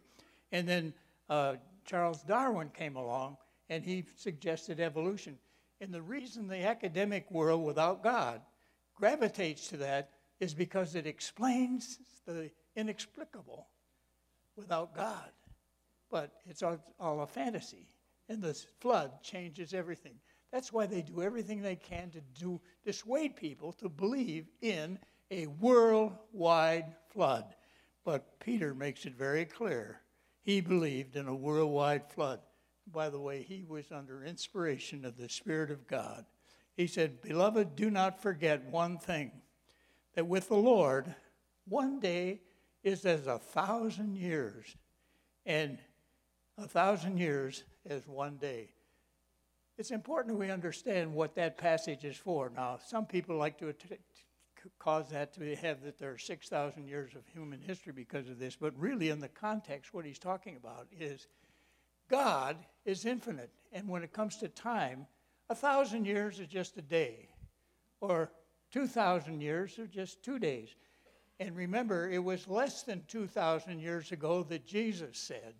And 0.53 0.68
then 0.68 0.94
uh, 1.29 1.57
Charles 1.85 2.22
Darwin 2.22 2.70
came 2.70 2.96
along, 2.96 3.37
and 3.68 3.85
he 3.85 4.05
suggested 4.16 4.81
evolution. 4.81 5.38
And 5.81 5.92
the 5.92 6.03
reason 6.03 6.46
the 6.46 6.64
academic 6.64 7.31
world 7.31 7.64
without 7.64 8.03
God 8.03 8.40
gravitates 8.94 9.68
to 9.68 9.77
that 9.79 10.11
is 10.40 10.55
because 10.55 10.94
it 10.94 11.07
explains 11.07 11.98
the 12.27 12.51
inexplicable 12.77 13.68
without 14.57 14.94
God. 14.94 15.31
But 16.11 16.33
it's 16.46 16.62
all, 16.62 16.79
all 16.98 17.20
a 17.22 17.27
fantasy. 17.27 17.88
And 18.29 18.42
the 18.42 18.55
flood 18.81 19.22
changes 19.22 19.74
everything. 19.74 20.14
That's 20.52 20.72
why 20.72 20.87
they 20.87 21.02
do 21.02 21.22
everything 21.22 21.61
they 21.61 21.76
can 21.76 22.11
to 22.11 22.20
do, 22.38 22.61
dissuade 22.84 23.37
people 23.37 23.72
to 23.74 23.88
believe 23.88 24.46
in 24.62 24.98
a 25.30 25.46
worldwide 25.46 26.94
flood. 27.11 27.54
But 28.04 28.40
Peter 28.40 28.74
makes 28.74 29.04
it 29.04 29.14
very 29.14 29.44
clear. 29.44 30.00
He 30.42 30.61
believed 30.61 31.16
in 31.16 31.28
a 31.28 31.34
worldwide 31.34 32.11
flood. 32.11 32.40
By 32.90 33.11
the 33.11 33.20
way, 33.20 33.42
he 33.42 33.64
was 33.68 33.92
under 33.92 34.24
inspiration 34.24 35.04
of 35.04 35.18
the 35.18 35.28
Spirit 35.28 35.70
of 35.70 35.87
God. 35.87 36.24
He 36.74 36.87
said, 36.87 37.20
Beloved, 37.20 37.76
do 37.76 37.90
not 37.90 38.22
forget 38.22 38.64
one 38.70 38.98
thing 38.98 39.32
that 40.14 40.26
with 40.26 40.48
the 40.48 40.56
Lord, 40.56 41.14
one 41.66 42.00
day 42.00 42.40
is 42.82 43.04
as 43.04 43.26
a 43.26 43.38
thousand 43.38 44.16
years, 44.16 44.76
and 45.44 45.78
a 46.56 46.66
thousand 46.66 47.18
years 47.18 47.64
as 47.84 48.06
one 48.06 48.37
day. 48.37 48.70
It's 49.78 49.92
important 49.92 50.36
we 50.36 50.50
understand 50.50 51.14
what 51.14 51.36
that 51.36 51.56
passage 51.56 52.04
is 52.04 52.16
for. 52.16 52.50
Now, 52.54 52.80
some 52.84 53.06
people 53.06 53.36
like 53.36 53.58
to 53.58 53.72
cause 54.80 55.10
that 55.10 55.32
to 55.34 55.54
have 55.54 55.84
that 55.84 55.98
there 55.98 56.10
are 56.10 56.18
6,000 56.18 56.88
years 56.88 57.14
of 57.14 57.24
human 57.28 57.60
history 57.60 57.92
because 57.92 58.28
of 58.28 58.40
this, 58.40 58.56
but 58.56 58.76
really, 58.76 59.10
in 59.10 59.20
the 59.20 59.28
context, 59.28 59.94
what 59.94 60.04
he's 60.04 60.18
talking 60.18 60.56
about 60.56 60.88
is 60.98 61.28
God 62.08 62.56
is 62.84 63.04
infinite. 63.04 63.52
And 63.72 63.88
when 63.88 64.02
it 64.02 64.12
comes 64.12 64.38
to 64.38 64.48
time, 64.48 65.06
a 65.48 65.54
thousand 65.54 66.06
years 66.06 66.40
is 66.40 66.48
just 66.48 66.76
a 66.76 66.82
day, 66.82 67.28
or 68.00 68.32
2,000 68.72 69.40
years 69.40 69.78
are 69.78 69.86
just 69.86 70.24
two 70.24 70.40
days. 70.40 70.70
And 71.38 71.54
remember, 71.54 72.10
it 72.10 72.22
was 72.22 72.48
less 72.48 72.82
than 72.82 73.04
2,000 73.06 73.78
years 73.78 74.10
ago 74.10 74.42
that 74.48 74.66
Jesus 74.66 75.16
said, 75.18 75.54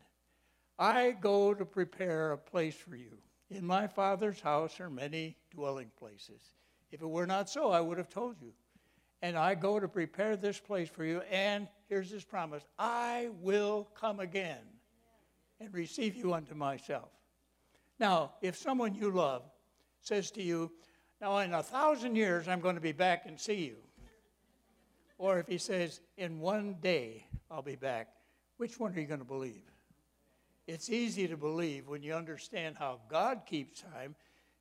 I 0.77 1.13
go 1.13 1.55
to 1.55 1.65
prepare 1.65 2.33
a 2.33 2.39
place 2.39 2.75
for 2.75 2.97
you. 2.97 3.17
In 3.51 3.65
my 3.65 3.87
Father's 3.87 4.41
house 4.41 4.79
are 4.79 4.91
many 4.91 5.37
dwelling 5.51 5.91
places. 5.99 6.41
If 6.91 7.03
it 7.03 7.09
were 7.09 7.27
not 7.27 7.49
so, 7.49 7.71
I 7.71 7.81
would 7.81 7.99
have 7.99 8.11
told 8.11 8.37
you. 8.41 8.53
And 9.23 9.37
I 9.37 9.55
go 9.55 9.81
to 9.81 9.89
prepare 9.89 10.37
this 10.37 10.61
place 10.61 10.89
for 10.89 11.05
you. 11.05 11.23
And 11.31 11.67
here's 11.89 12.11
his 12.11 12.25
promise 12.25 12.63
I 12.79 13.31
will 13.41 13.89
come 13.95 14.21
again 14.21 14.65
and 15.61 15.73
receive 15.73 16.15
you 16.15 16.35
unto 16.35 16.55
myself. 16.55 17.09
Now, 17.99 18.35
if 18.43 18.57
someone 18.57 18.95
you 18.95 19.11
love 19.11 19.43
says 20.03 20.31
to 20.33 20.43
you, 20.43 20.71
Now, 21.21 21.39
in 21.39 21.53
a 21.53 21.63
thousand 21.63 22.15
years, 22.15 22.47
I'm 22.47 22.61
going 22.61 22.77
to 22.77 22.81
be 22.81 22.93
back 22.93 23.27
and 23.27 23.41
see 23.41 23.65
you, 23.65 23.77
or 25.17 25.41
if 25.41 25.49
he 25.49 25.59
says, 25.59 26.01
In 26.17 26.39
one 26.39 26.77
day, 26.81 27.27
I'll 27.51 27.63
be 27.63 27.77
back, 27.77 28.09
which 28.59 28.79
one 28.79 28.95
are 28.95 29.01
you 29.01 29.07
going 29.07 29.19
to 29.19 29.27
believe? 29.27 29.65
It's 30.69 30.91
easy 30.91 31.27
to 31.29 31.37
believe 31.39 31.89
when 31.89 32.03
you 32.03 32.13
understand 32.13 32.77
how 32.79 33.01
God 33.09 33.41
keeps 33.47 33.81
time. 33.81 34.15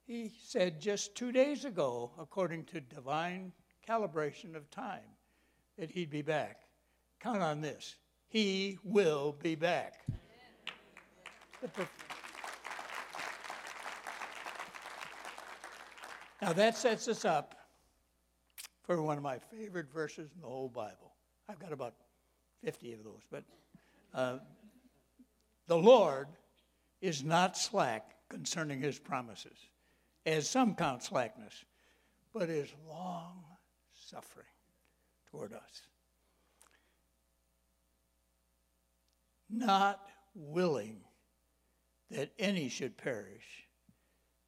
He 0.06 0.32
said 0.42 0.80
just 0.80 1.16
two 1.16 1.34
days 1.34 1.66
ago, 1.66 2.12
according 2.18 2.64
to 2.68 2.80
divine 2.80 3.52
calibration 3.86 4.56
of 4.56 4.72
time, 4.72 5.02
that 5.78 5.92
he'd 5.92 6.10
be 6.10 6.22
back. 6.22 6.62
Count 7.20 7.42
on 7.42 7.60
this. 7.60 7.98
He 8.30 8.80
will 8.86 9.36
be 9.44 9.56
back. 9.56 9.96
Now 16.42 16.54
that 16.54 16.78
sets 16.78 17.10
us 17.10 17.26
up 17.26 17.54
for 18.84 19.02
one 19.02 19.18
of 19.18 19.24
my 19.24 19.40
favorite 19.40 19.92
verses 19.92 20.32
in 20.34 20.42
the 20.42 20.48
whole 20.48 20.70
Bible. 20.70 21.16
I've 21.50 21.60
got 21.60 21.74
about 21.74 21.96
50 22.64 22.94
of 22.94 23.04
those, 23.04 23.24
but 23.30 23.44
uh, 24.14 24.38
the 25.68 25.78
Lord 25.78 26.28
is 27.02 27.24
not 27.24 27.58
slack 27.58 28.16
concerning 28.30 28.82
his 28.82 28.98
promises, 28.98 29.58
as 30.26 30.50
some 30.50 30.76
count 30.76 31.04
slackness, 31.04 31.66
but 32.34 32.50
is 32.50 32.74
long 32.90 33.44
suffering 33.94 34.46
toward 35.30 35.54
us. 35.54 35.82
Not 39.50 40.02
willing 40.36 41.00
that 42.12 42.32
any 42.40 42.70
should 42.70 42.98
perish, 42.98 43.68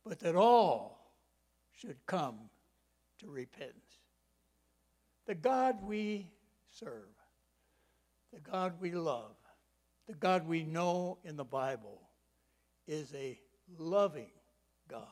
but 0.06 0.20
that 0.20 0.36
all 0.36 1.14
should 1.78 1.98
come 2.06 2.50
to 3.20 3.28
repentance. 3.30 3.76
The 5.26 5.36
God 5.36 5.84
we 5.84 6.32
serve, 6.72 7.10
the 8.34 8.40
God 8.40 8.74
we 8.80 8.92
love, 8.92 9.36
the 10.10 10.16
God 10.16 10.48
we 10.48 10.64
know 10.64 11.20
in 11.24 11.36
the 11.36 11.44
Bible 11.44 12.02
is 12.88 13.14
a 13.14 13.40
loving 13.78 14.32
God. 14.90 15.06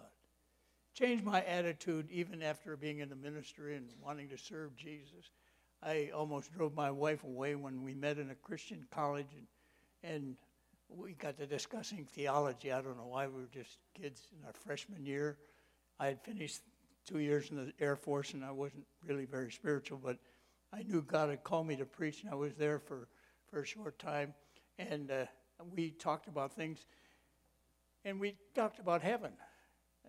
Changed 0.96 1.24
my 1.24 1.44
attitude 1.44 2.08
even 2.10 2.42
after 2.42 2.76
being 2.76 2.98
in 2.98 3.10
the 3.10 3.16
ministry 3.16 3.76
and 3.76 3.86
wanting 4.04 4.28
to 4.30 4.40
serve 4.40 4.76
Jesus. 4.76 5.30
I 5.84 6.10
almost 6.16 6.52
drove 6.52 6.74
my 6.74 6.90
wife 6.90 7.24
away 7.24 7.54
when 7.54 7.84
we 7.84 7.94
met 7.94 8.18
in 8.18 8.32
a 8.32 8.36
Christian 8.36 8.88
college 8.90 9.28
and, 9.36 10.14
and 10.16 10.36
we 10.90 11.14
got 11.14 11.38
to 11.38 11.46
discussing 11.46 12.08
theology. 12.16 12.72
I 12.72 12.82
don't 12.82 12.98
know 12.98 13.06
why 13.06 13.28
we 13.28 13.42
were 13.42 13.50
just 13.54 13.78
kids 13.94 14.30
in 14.36 14.44
our 14.48 14.54
freshman 14.54 15.06
year. 15.06 15.38
I 16.00 16.08
had 16.08 16.24
finished 16.24 16.62
two 17.06 17.20
years 17.20 17.52
in 17.52 17.58
the 17.58 17.72
Air 17.80 17.96
Force 17.96 18.34
and 18.34 18.44
I 18.44 18.50
wasn't 18.50 18.88
really 19.06 19.26
very 19.26 19.52
spiritual, 19.52 20.00
but 20.04 20.18
I 20.74 20.82
knew 20.82 21.04
God 21.04 21.30
had 21.30 21.44
called 21.44 21.68
me 21.68 21.76
to 21.76 21.86
preach 21.86 22.24
and 22.24 22.32
I 22.32 22.36
was 22.36 22.56
there 22.56 22.80
for, 22.80 23.08
for 23.52 23.62
a 23.62 23.66
short 23.66 24.00
time 24.00 24.34
and 24.78 25.12
uh, 25.12 25.26
we 25.76 25.92
talked 25.92 26.28
about 26.28 26.54
things, 26.54 26.86
and 28.06 28.20
we 28.20 28.36
talked 28.56 28.80
about 28.80 29.02
heaven. 29.02 29.32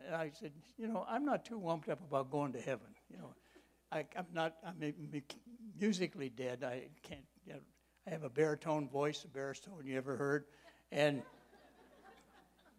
And 0.06 0.14
I 0.14 0.30
said, 0.38 0.52
you 0.76 0.86
know, 0.86 1.04
I'm 1.08 1.24
not 1.24 1.44
too 1.44 1.58
wumped 1.58 1.88
up 1.88 2.00
about 2.00 2.30
going 2.30 2.52
to 2.52 2.60
heaven. 2.60 2.86
You 3.10 3.18
know, 3.18 3.34
I, 3.90 4.00
am 4.16 4.26
not. 4.32 4.54
I'm 4.64 4.76
musically 5.78 6.28
dead. 6.28 6.62
I 6.62 6.88
can't. 7.02 7.24
You 7.46 7.54
know, 7.54 7.60
I 8.06 8.10
have 8.10 8.24
a 8.24 8.30
baritone 8.30 8.88
voice, 8.88 9.24
a 9.24 9.28
baritone 9.28 9.82
you 9.84 9.96
ever 9.96 10.16
heard, 10.16 10.44
and 10.92 11.22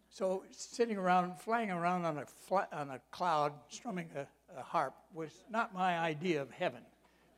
so 0.10 0.44
sitting 0.52 0.98
around, 0.98 1.40
flying 1.40 1.72
around 1.72 2.06
on 2.06 2.18
a 2.18 2.26
on 2.76 2.90
a 2.90 3.00
cloud, 3.12 3.54
strumming 3.70 4.10
a, 4.16 4.28
a 4.60 4.64
harp 4.64 4.96
was 5.14 5.32
not 5.50 5.74
my 5.74 6.00
idea 6.00 6.42
of 6.42 6.52
heaven. 6.52 6.82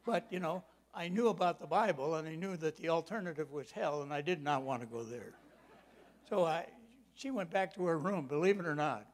But 0.06 0.26
you 0.30 0.40
know, 0.40 0.64
I 0.94 1.08
knew 1.08 1.30
about 1.30 1.60
the 1.60 1.68
Bible 1.68 2.16
and 2.16 2.28
I 2.28 2.36
knew 2.36 2.58
that 2.58 2.76
the 2.76 2.90
alternative 2.90 3.52
was 3.52 3.72
hell, 3.72 4.02
and 4.02 4.14
I 4.14 4.20
did 4.22 4.44
not 4.44 4.64
want 4.64 4.82
to 4.82 4.88
go 4.88 5.04
there. 5.04 5.34
So 6.30 6.46
I, 6.46 6.66
she 7.14 7.32
went 7.32 7.50
back 7.50 7.74
to 7.76 7.86
her 7.86 7.98
room, 7.98 8.28
believe 8.28 8.60
it 8.60 8.66
or 8.66 8.76
not, 8.76 9.06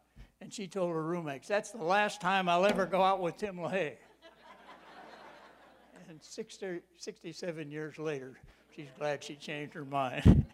and 0.41 0.51
she 0.51 0.67
told 0.67 0.89
her 0.91 1.03
roommates, 1.03 1.47
That's 1.47 1.71
the 1.71 1.83
last 1.83 2.19
time 2.19 2.49
I'll 2.49 2.65
ever 2.65 2.85
go 2.87 3.03
out 3.03 3.21
with 3.21 3.37
Tim 3.37 3.57
LaHaye. 3.57 3.97
and 6.09 6.21
60, 6.21 6.81
67 6.97 7.71
years 7.71 7.99
later, 7.99 8.37
she's 8.75 8.89
glad 8.97 9.23
she 9.23 9.35
changed 9.35 9.73
her 9.75 9.85
mind. 9.85 10.45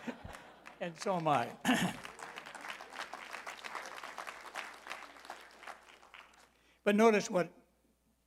and 0.80 0.94
so 1.00 1.16
am 1.16 1.26
I. 1.26 1.48
but 6.84 6.94
notice 6.94 7.28
what 7.28 7.50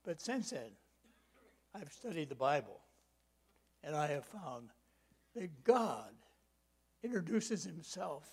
But 0.04 0.20
since 0.20 0.50
then, 0.50 0.70
I've 1.74 1.92
studied 1.92 2.28
the 2.28 2.34
Bible, 2.34 2.80
and 3.84 3.94
I 3.94 4.08
have 4.08 4.24
found 4.24 4.70
that 5.34 5.64
God 5.64 6.12
introduces 7.02 7.64
himself. 7.64 8.24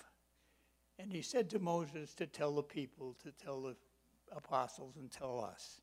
And 0.98 1.12
he 1.12 1.21
said 1.21 1.50
to 1.50 1.60
Moses 1.60 2.13
to 2.15 2.26
tell 2.26 2.56
the 2.56 2.63
people, 2.63 3.15
to 3.24 3.32
tell 3.32 3.62
the 3.62 3.76
apostles, 4.36 4.95
and 4.98 5.12
tell 5.12 5.43
us 5.43 5.82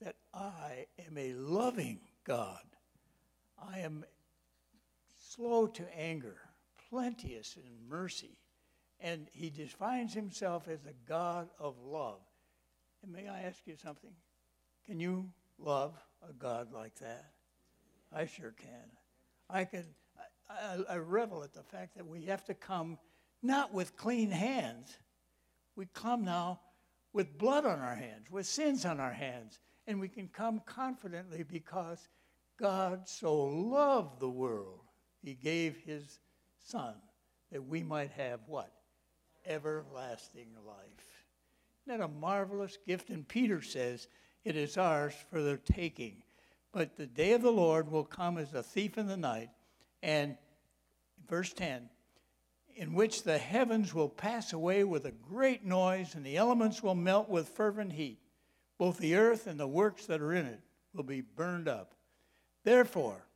that 0.00 0.16
I 0.32 0.86
am 1.06 1.18
a 1.18 1.32
loving 1.34 2.00
God. 2.24 2.62
I 3.60 3.80
am 3.80 4.04
slow 5.18 5.66
to 5.66 5.98
anger, 5.98 6.36
plenteous 6.88 7.56
in 7.56 7.88
mercy. 7.88 8.38
And 9.00 9.28
he 9.32 9.50
defines 9.50 10.14
himself 10.14 10.68
as 10.68 10.84
a 10.84 11.08
God 11.08 11.48
of 11.58 11.74
love. 11.84 12.20
And 13.02 13.12
may 13.12 13.28
I 13.28 13.42
ask 13.42 13.66
you 13.66 13.76
something? 13.76 14.10
Can 14.86 15.00
you 15.00 15.30
love 15.58 15.92
a 16.28 16.32
God 16.32 16.72
like 16.72 16.94
that? 16.96 17.32
I 18.12 18.26
sure 18.26 18.54
can. 18.58 18.90
I 19.50 19.64
can. 19.64 19.84
I, 20.50 20.94
I, 20.94 20.96
revel 20.96 21.44
at 21.44 21.52
the 21.52 21.62
fact 21.62 21.94
that 21.96 22.06
we 22.06 22.24
have 22.24 22.44
to 22.46 22.54
come 22.54 22.98
not 23.42 23.74
with 23.74 23.96
clean 23.96 24.30
hands. 24.30 24.96
We 25.76 25.86
come 25.92 26.24
now 26.24 26.60
with 27.12 27.36
blood 27.36 27.66
on 27.66 27.80
our 27.80 27.94
hands, 27.94 28.30
with 28.30 28.46
sins 28.46 28.84
on 28.86 28.98
our 28.98 29.12
hands, 29.12 29.58
and 29.86 30.00
we 30.00 30.08
can 30.08 30.28
come 30.28 30.62
confidently 30.64 31.42
because 31.42 32.08
God 32.58 33.08
so 33.08 33.36
loved 33.36 34.20
the 34.20 34.28
world, 34.28 34.80
He 35.22 35.34
gave 35.34 35.76
His 35.84 36.18
Son 36.64 36.94
that 37.52 37.66
we 37.66 37.82
might 37.82 38.10
have 38.12 38.40
what? 38.46 38.72
Everlasting 39.46 40.48
life. 40.66 41.24
Isn't 41.86 41.98
that 41.98 42.04
a 42.04 42.08
marvelous 42.08 42.76
gift? 42.86 43.10
And 43.10 43.26
Peter 43.26 43.62
says, 43.62 44.08
It 44.44 44.56
is 44.56 44.76
ours 44.76 45.14
for 45.30 45.42
the 45.42 45.56
taking. 45.58 46.22
But 46.72 46.96
the 46.96 47.06
day 47.06 47.32
of 47.32 47.42
the 47.42 47.52
Lord 47.52 47.90
will 47.90 48.04
come 48.04 48.38
as 48.38 48.54
a 48.54 48.62
thief 48.62 48.98
in 48.98 49.06
the 49.06 49.16
night, 49.16 49.50
and 50.02 50.36
verse 51.28 51.52
10 51.52 51.88
in 52.78 52.94
which 52.94 53.24
the 53.24 53.38
heavens 53.38 53.92
will 53.92 54.08
pass 54.08 54.52
away 54.52 54.84
with 54.84 55.04
a 55.04 55.10
great 55.10 55.64
noise, 55.64 56.14
and 56.14 56.24
the 56.24 56.36
elements 56.36 56.80
will 56.80 56.94
melt 56.94 57.28
with 57.28 57.48
fervent 57.48 57.92
heat. 57.92 58.20
Both 58.78 58.98
the 58.98 59.16
earth 59.16 59.48
and 59.48 59.58
the 59.58 59.66
works 59.66 60.06
that 60.06 60.20
are 60.20 60.32
in 60.32 60.46
it 60.46 60.60
will 60.94 61.02
be 61.02 61.20
burned 61.20 61.66
up. 61.66 61.94
Therefore, 62.62 63.26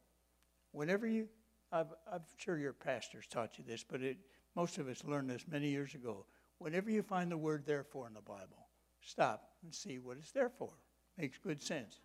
whenever 0.71 1.09
you, 1.09 1.29
i 1.73 1.81
am 1.81 2.23
sure 2.37 2.57
your 2.57 2.73
pastors 2.73 3.27
taught 3.27 3.59
you 3.59 3.65
this, 3.67 3.83
but 3.83 4.01
it, 4.01 4.19
most 4.55 4.79
of 4.79 4.87
us 4.87 5.03
learned 5.03 5.29
this 5.29 5.45
many 5.51 5.71
years 5.71 5.97
ago. 5.97 6.25
Whenever 6.59 6.89
you 6.89 7.03
find 7.03 7.29
the 7.29 7.37
word 7.37 7.67
therefore 7.67 8.07
in 8.07 8.15
the 8.15 8.21
Bible, 8.21 8.69
stop 9.01 9.51
and 9.65 9.75
see 9.75 9.99
what 9.99 10.19
it's 10.19 10.31
there 10.31 10.51
for. 10.51 10.71
Makes 11.19 11.39
good 11.39 11.63
sense. 11.63 12.01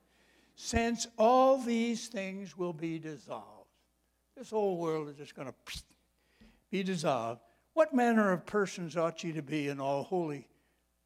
Since 0.56 1.08
all 1.18 1.58
these 1.58 2.08
things 2.08 2.58
will 2.58 2.74
be 2.74 3.00
dissolved, 3.00 3.70
this 4.36 4.50
whole 4.50 4.78
world 4.78 5.10
is 5.10 5.16
just 5.16 5.36
going 5.36 5.48
to 5.68 5.84
be 6.72 6.84
dissolved. 6.84 7.42
What 7.74 7.94
manner 7.94 8.32
of 8.32 8.46
persons 8.46 8.98
ought 8.98 9.24
ye 9.24 9.32
to 9.34 9.42
be 9.42 9.68
in 9.68 9.80
all 9.80 10.04
holy 10.04 10.48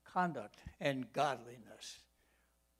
conduct 0.05 0.57
and 0.79 1.11
godliness? 1.13 1.99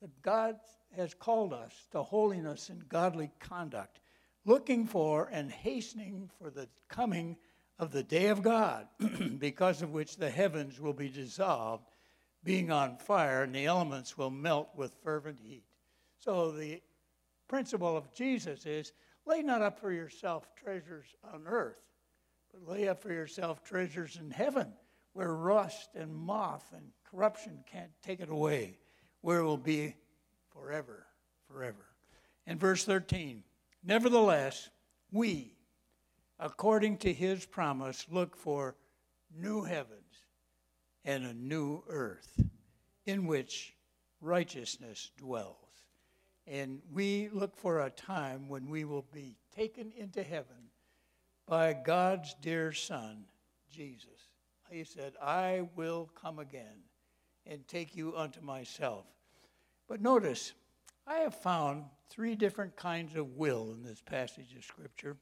That 0.02 0.22
God 0.22 0.58
has 0.96 1.14
called 1.14 1.54
us 1.54 1.74
to 1.92 2.04
holiness 2.04 2.70
and 2.70 2.88
godly 2.88 3.32
conduct, 3.40 4.00
looking 4.46 4.88
for 4.88 5.30
and 5.32 5.52
hastening 5.52 6.30
for 6.38 6.50
the 6.50 6.68
coming 6.88 7.38
of 7.80 7.92
the 7.92 8.04
day 8.04 8.28
of 8.28 8.42
God, 8.42 8.88
because 9.40 9.82
of 9.82 9.92
which 9.92 10.18
the 10.18 10.30
heavens 10.30 10.80
will 10.80 10.94
be 10.94 11.10
dissolved, 11.10 11.86
being 12.44 12.72
on 12.72 12.98
fire, 12.98 13.44
and 13.44 13.54
the 13.54 13.66
elements 13.66 14.18
will 14.18 14.32
melt 14.32 14.70
with 14.76 14.96
fervent 15.04 15.40
heat. 15.42 15.64
So 16.18 16.52
the 16.52 16.82
principle 17.48 17.96
of 17.96 18.14
Jesus 18.14 18.66
is 18.66 18.94
Lay 19.26 19.42
not 19.42 19.62
up 19.62 19.80
for 19.80 19.92
yourself 19.92 20.48
treasures 20.56 21.16
on 21.34 21.44
earth, 21.46 21.82
but 22.52 22.68
lay 22.68 22.88
up 22.88 23.02
for 23.02 23.14
yourself 23.14 23.64
treasures 23.64 24.18
in 24.18 24.32
heaven, 24.32 24.74
where 25.14 25.34
rust 25.34 25.92
and 25.96 26.14
moth 26.14 26.66
and 26.76 26.92
corruption 27.10 27.64
can't 27.72 27.92
take 28.02 28.20
it 28.20 28.30
away, 28.30 28.78
where 29.22 29.40
it 29.40 29.44
will 29.44 29.58
be 29.58 29.96
forever, 30.52 31.06
forever. 31.48 31.86
In 32.48 32.58
verse 32.58 32.84
13 32.84 33.44
Nevertheless, 33.84 34.70
we, 35.12 35.56
according 36.40 36.98
to 36.98 37.12
his 37.12 37.46
promise, 37.46 38.06
look 38.12 38.36
for 38.36 38.76
new 39.36 39.64
heavens 39.64 40.26
and 41.06 41.26
a 41.26 41.34
new 41.34 41.84
earth 41.88 42.40
in 43.06 43.26
which 43.26 43.74
righteousness 44.22 45.12
dwells. 45.18 45.56
And 46.48 46.82
we 46.92 47.30
look 47.32 47.56
for 47.56 47.82
a 47.82 47.90
time 47.90 48.48
when 48.50 48.70
we 48.70 48.86
will 48.86 49.06
be 49.14 49.36
taken 49.56 49.92
into 49.98 50.24
heaven 50.24 50.70
by 51.48 51.74
God's 51.74 52.36
dear 52.42 52.72
Son, 52.72 53.26
Jesus. 53.70 54.08
He 54.70 54.84
said, 54.84 55.14
I 55.22 55.68
will 55.76 56.10
come 56.16 56.40
again 56.40 56.86
and 57.46 57.68
take 57.68 57.96
you 57.96 58.16
unto 58.16 58.42
myself. 58.42 59.06
But 59.88 60.02
notice, 60.02 60.54
I 61.06 61.16
have 61.16 61.36
found 61.36 61.86
three 62.10 62.36
different 62.36 62.76
kinds 62.76 63.16
of 63.16 63.36
will 63.36 63.72
in 63.72 63.84
this 63.84 64.02
passage 64.02 64.56
of 64.56 64.64
Scripture. 64.64 65.18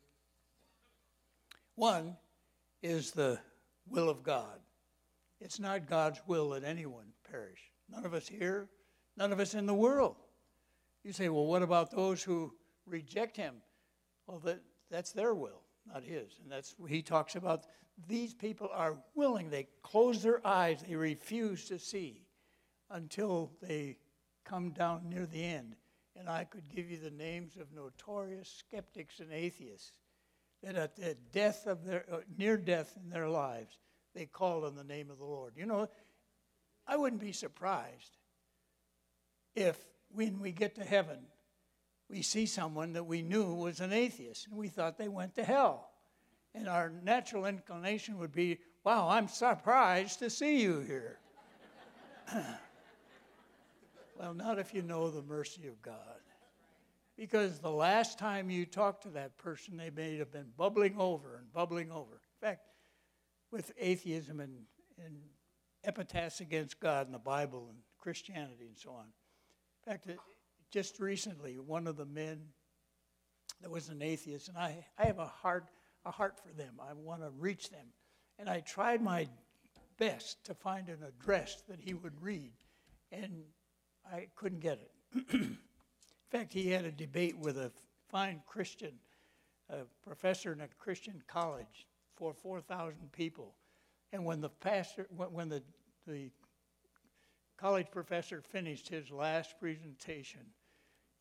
One 1.76 2.18
is 2.84 3.12
the 3.12 3.40
will 3.88 4.10
of 4.10 4.22
God. 4.24 4.60
It's 5.40 5.60
not 5.60 5.88
God's 5.88 6.22
will 6.28 6.50
that 6.50 6.64
anyone 6.64 7.08
perish. 7.30 7.72
None 7.90 8.06
of 8.06 8.14
us 8.14 8.28
here, 8.28 8.70
none 9.18 9.32
of 9.32 9.40
us 9.40 9.54
in 9.54 9.66
the 9.66 9.74
world. 9.74 10.18
You 11.04 11.14
say, 11.14 11.30
well, 11.30 11.46
what 11.46 11.64
about 11.64 11.92
those 11.92 12.22
who 12.22 12.54
reject 12.86 13.38
him? 13.38 13.56
Well, 14.28 14.40
that, 14.40 14.62
that's 14.92 15.12
their 15.12 15.34
will, 15.34 15.62
not 15.92 16.04
his. 16.04 16.40
And 16.44 16.52
that's 16.52 16.76
he 16.88 17.02
talks 17.02 17.36
about 17.36 17.66
these 18.08 18.34
people 18.34 18.70
are 18.74 18.98
willing. 19.16 19.50
They 19.50 19.68
close 19.82 20.22
their 20.22 20.46
eyes, 20.46 20.84
they 20.88 20.96
refuse 20.96 21.66
to 21.66 21.80
see 21.80 22.26
until 22.90 23.52
they 23.62 23.98
come 24.44 24.72
down 24.72 25.10
near 25.10 25.26
the 25.26 25.44
end. 25.44 25.76
And 26.16 26.28
I 26.28 26.44
could 26.44 26.68
give 26.68 26.90
you 26.90 26.98
the 26.98 27.12
names 27.12 27.56
of 27.56 27.72
notorious 27.74 28.50
skeptics 28.50 29.20
and 29.20 29.32
atheists 29.32 29.94
that 30.62 30.76
at 30.76 30.96
the 30.96 31.16
death 31.32 31.66
of 31.66 31.86
their, 31.86 32.06
uh, 32.12 32.18
near 32.38 32.58
death 32.58 32.98
in 33.02 33.10
their 33.10 33.30
lives, 33.30 33.78
they 34.20 34.26
called 34.26 34.66
on 34.66 34.76
the 34.76 34.84
name 34.84 35.10
of 35.10 35.18
the 35.18 35.24
Lord. 35.24 35.54
You 35.56 35.66
know, 35.66 35.88
I 36.86 36.98
wouldn't 36.98 37.22
be 37.22 37.32
surprised 37.32 38.18
if 39.56 39.80
when 40.14 40.42
we 40.42 40.52
get 40.52 40.76
to 40.76 40.84
heaven, 40.84 41.20
we 42.10 42.22
see 42.22 42.46
someone 42.46 42.92
that 42.94 43.06
we 43.06 43.22
knew 43.22 43.54
was 43.54 43.80
an 43.80 43.94
atheist 43.94 44.48
and 44.48 44.58
we 44.58 44.68
thought 44.68 44.98
they 44.98 45.08
went 45.08 45.36
to 45.36 45.44
hell. 45.46 45.92
And 46.54 46.68
our 46.68 46.90
natural 47.02 47.46
inclination 47.46 48.18
would 48.18 48.34
be, 48.34 48.58
wow, 48.84 49.08
I'm 49.08 49.30
surprised 49.30 50.20
to 50.20 50.30
see 50.30 50.62
you 50.62 50.82
here. 50.82 51.20
well, 54.20 54.34
not 54.34 54.60
if 54.60 54.74
you 54.74 54.82
know 54.82 55.10
the 55.10 55.22
mercy 55.22 55.68
of 55.68 55.82
God. 55.82 55.96
Because 57.16 57.60
the 57.60 57.72
last 57.72 58.20
time 58.20 58.50
you 58.50 58.66
talked 58.66 59.04
to 59.04 59.10
that 59.12 59.38
person, 59.38 59.78
they 59.78 59.92
may 59.92 60.18
have 60.18 60.34
been 60.34 60.52
bubbling 60.58 60.96
over 60.98 61.38
and 61.38 61.54
bubbling 61.54 61.90
over. 61.90 62.16
In 62.42 62.48
fact, 62.48 62.64
with 63.52 63.72
atheism 63.78 64.40
and, 64.40 64.54
and 65.04 65.16
epitaphs 65.84 66.40
against 66.40 66.80
God 66.80 67.08
in 67.08 67.12
the 67.12 67.20
Bible 67.20 67.68
and 67.70 67.80
Christianity 67.98 68.68
and 68.68 68.78
so 68.78 68.92
on, 68.92 69.06
in 69.86 69.92
fact, 69.92 70.10
just 70.72 71.00
recently, 71.00 71.58
one 71.58 71.88
of 71.88 71.98
the 71.98 72.06
men 72.06 72.40
that 73.62 73.72
was 73.72 73.90
an 73.90 74.02
atheist, 74.02 74.50
and 74.50 74.58
I, 74.58 74.86
I 74.98 75.06
have 75.06 75.20
a 75.20 75.26
heart, 75.26 75.66
a 76.06 76.12
heart 76.12 76.36
for 76.38 76.54
them. 76.54 76.76
I 76.80 76.94
want 76.94 77.22
to 77.22 77.32
reach 77.38 77.70
them. 77.70 77.88
And 78.38 78.48
I 78.48 78.62
tried 78.62 79.02
my 79.02 79.28
best 79.98 80.46
to 80.46 80.54
find 80.54 80.88
an 80.88 81.00
address 81.06 81.64
that 81.68 81.80
he 81.82 81.94
would 81.94 82.22
read, 82.22 82.54
and 83.12 83.44
I 84.10 84.28
couldn't 84.36 84.60
get 84.60 84.80
it. 84.80 84.92
in 85.34 85.58
fact, 86.30 86.54
he 86.54 86.70
had 86.70 86.86
a 86.86 86.92
debate 86.92 87.38
with 87.38 87.58
a 87.58 87.72
fine 88.10 88.42
Christian 88.46 88.94
a 89.70 89.84
professor 90.04 90.52
in 90.52 90.62
a 90.62 90.68
Christian 90.80 91.22
college 91.28 91.88
for 92.20 92.34
4,000 92.34 93.12
people. 93.12 93.56
And 94.12 94.26
when 94.26 94.42
the 94.42 94.50
pastor, 94.50 95.08
when 95.10 95.50
the, 95.50 95.64
the 96.06 96.30
college 97.58 97.88
professor 97.92 98.42
finished 98.42 98.90
his 98.90 99.10
last 99.10 99.60
presentation, 99.60 100.42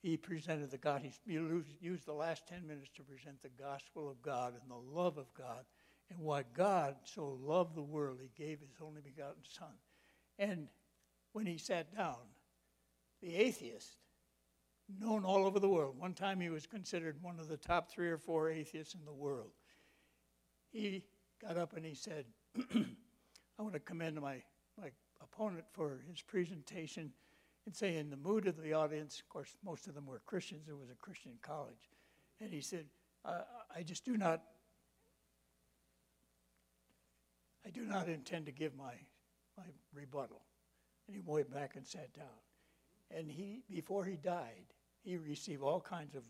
he 0.03 0.17
presented 0.17 0.71
the 0.71 0.79
God. 0.79 1.03
He 1.03 1.39
used 1.81 2.07
the 2.07 2.13
last 2.13 2.47
10 2.49 2.67
minutes 2.67 2.91
to 2.97 3.03
present 3.03 3.43
the 3.43 3.49
gospel 3.49 4.11
of 4.11 4.21
God 4.23 4.55
and 4.61 4.71
the 4.71 4.99
love 4.99 5.17
of 5.17 5.33
God 5.35 5.65
and 6.11 6.19
why 6.19 6.45
God 6.55 6.97
so 7.05 7.39
loved 7.43 7.75
the 7.75 7.83
world, 7.83 8.19
he 8.21 8.31
gave 8.43 8.61
his 8.61 8.71
only 8.83 9.01
begotten 9.01 9.43
Son. 9.43 9.75
And 10.39 10.69
when 11.33 11.47
he 11.47 11.59
sat 11.59 11.95
down, 11.95 12.17
the 13.21 13.35
atheist, 13.35 13.97
known 14.99 15.25
all 15.25 15.45
over 15.45 15.61
the 15.61 15.69
world, 15.69 15.99
one 15.99 16.15
time 16.15 16.41
he 16.41 16.49
was 16.49 16.67
considered 16.67 17.23
one 17.23 17.39
of 17.39 17.49
the 17.49 17.57
top 17.57 17.91
three 17.91 18.09
or 18.09 18.17
four 18.17 18.49
atheists 18.49 18.95
in 18.95 19.05
the 19.05 19.13
world, 19.13 19.51
he 20.73 21.05
got 21.41 21.57
up 21.57 21.75
and 21.77 21.85
he 21.85 21.95
said, 21.95 22.25
I 22.75 23.63
want 23.63 23.75
to 23.75 23.81
commend 23.81 24.21
my, 24.21 24.43
my 24.81 24.91
opponent 25.23 25.65
for 25.73 26.01
his 26.09 26.23
presentation. 26.23 27.13
and 27.67 27.75
say, 27.75 27.97
in 27.97 28.11
the 28.11 28.17
mood 28.17 28.47
of 28.47 28.61
the 28.63 28.73
audience, 28.73 29.21
of 29.21 29.29
course, 29.29 29.57
most 29.65 29.87
of 29.87 29.95
them 29.95 30.07
were 30.07 30.21
Christians, 30.27 30.69
it 30.69 30.77
was 30.77 30.91
a 30.91 30.95
Christian 30.95 31.33
college. 31.43 31.91
And 32.41 32.53
he 32.53 32.61
said, 32.61 32.87
uh, 33.25 33.41
I 33.75 33.83
just 33.83 34.05
do 34.05 34.17
not, 34.17 34.43
I 37.67 37.71
do 37.71 37.83
not 37.83 38.09
intend 38.09 38.47
to 38.47 38.53
give 38.53 38.77
my, 38.77 38.95
my 39.57 39.65
rebuttal. 39.93 40.43
And 41.07 41.17
he 41.17 41.23
went 41.25 41.53
back 41.53 41.77
and 41.77 41.87
sat 41.87 42.13
down. 42.15 42.27
And 43.11 43.31
he, 43.31 43.63
before 43.71 44.05
he 44.05 44.17
died, 44.17 44.67
he 45.03 45.17
received 45.17 45.63
all 45.63 45.81
kinds 45.81 46.15
of 46.15 46.23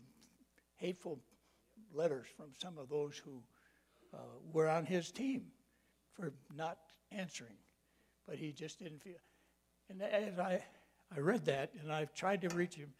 hateful 0.77 1.19
letters 1.93 2.27
from 2.35 2.47
some 2.57 2.77
of 2.77 2.89
those 2.89 3.17
who 3.17 3.41
uh, 4.13 4.17
were 4.51 4.69
on 4.69 4.85
his 4.85 5.11
team 5.11 5.43
for 6.13 6.31
not 6.55 6.77
answering. 7.11 7.57
But 8.27 8.37
he 8.37 8.51
just 8.51 8.79
didn't 8.79 9.01
feel. 9.01 9.13
And 9.89 10.01
as 10.01 10.37
I, 10.37 10.63
I 11.15 11.19
read 11.19 11.45
that, 11.45 11.71
and 11.81 11.91
I've 11.91 12.13
tried 12.13 12.41
to 12.41 12.49
reach 12.49 12.75
him, 12.75 12.93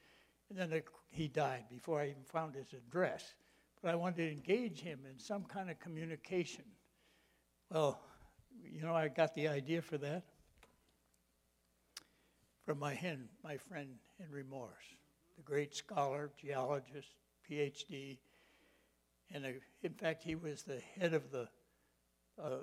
and 0.50 0.58
then 0.58 0.82
he 1.12 1.28
died 1.28 1.66
before 1.70 2.02
I 2.02 2.06
even 2.06 2.24
found 2.24 2.56
his 2.56 2.74
address. 2.74 3.34
But 3.82 3.92
I 3.92 3.96
wanted 3.96 4.18
to 4.18 4.32
engage 4.32 4.82
him 4.82 5.00
in 5.10 5.20
some 5.20 5.44
kind 5.44 5.70
of 5.70 5.80
communication. 5.80 6.66
Well, 7.72 8.02
you 8.64 8.82
know, 8.82 8.96
I 8.96 9.08
got 9.08 9.36
the 9.36 9.48
idea 9.48 9.82
for 9.82 9.98
that 10.00 10.24
from 12.66 12.80
my, 12.80 12.94
hen, 12.94 13.28
my 13.44 13.58
friend 13.58 13.90
Henry 14.20 14.44
Morris, 14.44 14.74
the 15.38 15.44
great 15.44 15.76
scholar, 15.76 16.30
geologist, 16.40 17.16
PhD, 17.50 18.18
and 19.34 19.46
a, 19.46 19.54
in 19.84 19.94
fact, 19.94 20.24
he 20.24 20.36
was 20.36 20.64
the 20.64 20.82
head 21.00 21.14
of 21.14 21.32
the 21.32 21.48
uh, 22.42 22.58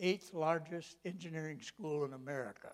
eighth 0.00 0.34
largest 0.34 0.96
engineering 1.04 1.60
school 1.60 2.04
in 2.04 2.12
America 2.12 2.72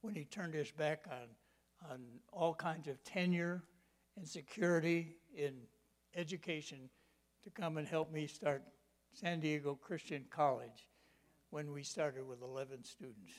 when 0.00 0.14
he 0.14 0.24
turned 0.24 0.54
his 0.54 0.70
back 0.70 1.04
on, 1.10 1.90
on 1.90 2.00
all 2.32 2.54
kinds 2.54 2.88
of 2.88 3.02
tenure 3.04 3.62
and 4.16 4.26
security 4.26 5.16
in 5.36 5.54
education 6.14 6.88
to 7.42 7.50
come 7.50 7.76
and 7.78 7.86
help 7.86 8.12
me 8.12 8.26
start 8.26 8.62
San 9.12 9.40
Diego 9.40 9.74
Christian 9.74 10.24
College 10.30 10.88
when 11.50 11.72
we 11.72 11.82
started 11.82 12.26
with 12.26 12.42
11 12.42 12.84
students. 12.84 13.32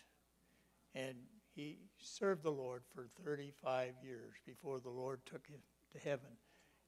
And 0.95 1.15
he 1.55 1.77
served 1.99 2.43
the 2.43 2.51
Lord 2.51 2.83
for 2.93 3.07
35 3.23 3.93
years 4.03 4.33
before 4.45 4.79
the 4.79 4.89
Lord 4.89 5.21
took 5.25 5.47
him 5.47 5.59
to 5.93 5.99
heaven. 5.99 6.29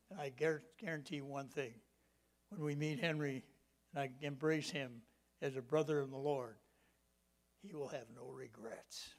And 0.10 0.20
I 0.20 0.32
guarantee 0.80 1.22
one 1.22 1.48
thing 1.48 1.74
when 2.50 2.62
we 2.62 2.76
meet 2.76 3.00
Henry 3.00 3.44
and 3.94 4.04
I 4.04 4.26
embrace 4.26 4.70
him 4.70 5.02
as 5.42 5.56
a 5.56 5.62
brother 5.62 6.02
in 6.02 6.12
the 6.12 6.18
Lord, 6.18 6.56
he 7.62 7.76
will 7.76 7.88
have 7.90 8.06
no 8.16 8.30
regrets. 8.32 9.10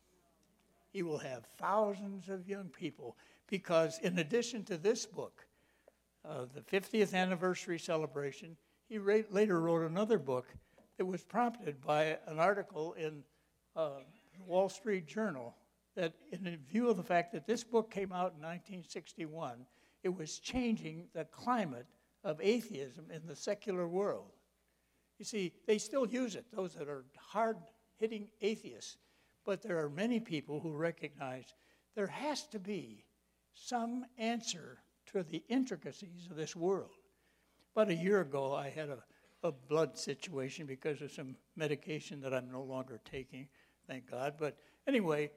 He 0.92 1.02
will 1.02 1.18
have 1.18 1.44
thousands 1.58 2.28
of 2.28 2.48
young 2.48 2.68
people 2.68 3.16
because, 3.48 3.98
in 4.00 4.18
addition 4.18 4.64
to 4.64 4.76
this 4.76 5.06
book, 5.06 5.46
uh, 6.24 6.46
the 6.54 6.60
50th 6.60 7.14
anniversary 7.14 7.78
celebration, 7.78 8.56
he 8.88 8.98
ra- 8.98 9.20
later 9.30 9.60
wrote 9.60 9.88
another 9.88 10.18
book 10.18 10.46
that 10.98 11.04
was 11.04 11.22
prompted 11.22 11.80
by 11.80 12.18
an 12.26 12.38
article 12.38 12.94
in 12.94 13.22
uh, 13.76 14.00
Wall 14.46 14.68
Street 14.68 15.06
Journal 15.06 15.54
that, 15.94 16.12
in 16.32 16.58
view 16.68 16.88
of 16.88 16.96
the 16.96 17.02
fact 17.02 17.32
that 17.32 17.46
this 17.46 17.64
book 17.64 17.90
came 17.90 18.12
out 18.12 18.34
in 18.36 18.42
1961, 18.42 19.66
it 20.02 20.14
was 20.14 20.38
changing 20.38 21.04
the 21.14 21.24
climate 21.26 21.86
of 22.24 22.40
atheism 22.40 23.06
in 23.10 23.26
the 23.26 23.36
secular 23.36 23.88
world. 23.88 24.32
You 25.18 25.24
see, 25.24 25.52
they 25.66 25.78
still 25.78 26.06
use 26.06 26.34
it, 26.34 26.46
those 26.52 26.74
that 26.74 26.88
are 26.88 27.04
hard 27.18 27.58
hitting 27.98 28.28
atheists, 28.40 28.96
but 29.44 29.62
there 29.62 29.78
are 29.78 29.90
many 29.90 30.20
people 30.20 30.60
who 30.60 30.72
recognize 30.72 31.44
there 31.94 32.06
has 32.06 32.46
to 32.48 32.58
be 32.58 33.04
some 33.52 34.04
answer 34.18 34.78
to 35.12 35.22
the 35.22 35.42
intricacies 35.48 36.28
of 36.30 36.36
this 36.36 36.56
world. 36.56 36.90
About 37.74 37.90
a 37.90 37.94
year 37.94 38.20
ago, 38.20 38.54
I 38.54 38.70
had 38.70 38.88
a, 38.88 38.98
a 39.42 39.52
blood 39.52 39.98
situation 39.98 40.66
because 40.66 41.02
of 41.02 41.12
some 41.12 41.36
medication 41.56 42.20
that 42.22 42.32
I'm 42.32 42.50
no 42.50 42.62
longer 42.62 43.00
taking, 43.10 43.48
thank 43.86 44.10
God. 44.10 44.34
But 44.38 44.56
anyway, 44.86 45.30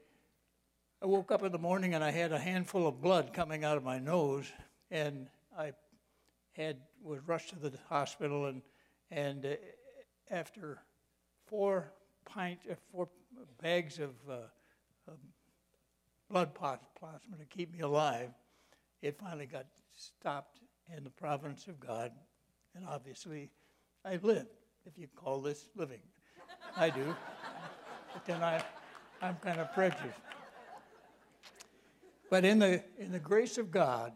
I 1.02 1.06
woke 1.06 1.30
up 1.30 1.42
in 1.42 1.52
the 1.52 1.58
morning 1.58 1.94
and 1.94 2.02
I 2.02 2.10
had 2.10 2.32
a 2.32 2.38
handful 2.38 2.86
of 2.86 3.02
blood 3.02 3.32
coming 3.32 3.64
out 3.64 3.76
of 3.76 3.84
my 3.84 3.98
nose, 3.98 4.46
and 4.90 5.28
I 5.58 5.72
had 6.54 6.78
was 7.02 7.20
rushed 7.26 7.50
to 7.50 7.56
the 7.56 7.72
hospital 7.88 8.46
and 8.46 8.62
and 9.10 9.44
uh, 9.44 9.54
after 10.30 10.78
four 11.46 11.92
pint 12.24 12.58
uh, 12.70 12.74
four 12.90 13.08
bags 13.62 13.98
of, 13.98 14.10
uh, 14.28 14.34
of 15.08 15.18
blood 16.30 16.54
plasma 16.54 17.36
to 17.38 17.44
keep 17.44 17.72
me 17.72 17.80
alive, 17.80 18.30
it 19.02 19.18
finally 19.18 19.46
got 19.46 19.66
stopped 19.94 20.60
in 20.96 21.04
the 21.04 21.10
providence 21.10 21.66
of 21.66 21.78
God, 21.78 22.12
and 22.74 22.84
obviously 22.88 23.50
I 24.04 24.18
lived. 24.22 24.48
If 24.86 24.98
you 24.98 25.08
call 25.14 25.40
this 25.40 25.68
living, 25.76 26.00
I 26.76 26.90
do. 26.90 27.14
but 28.12 28.24
then 28.26 28.42
I, 28.42 28.62
I'm 29.22 29.36
kind 29.36 29.60
of 29.60 29.72
prejudiced. 29.72 30.18
But 32.30 32.44
in 32.44 32.58
the 32.58 32.82
in 32.98 33.12
the 33.12 33.18
grace 33.18 33.58
of 33.58 33.70
God, 33.70 34.12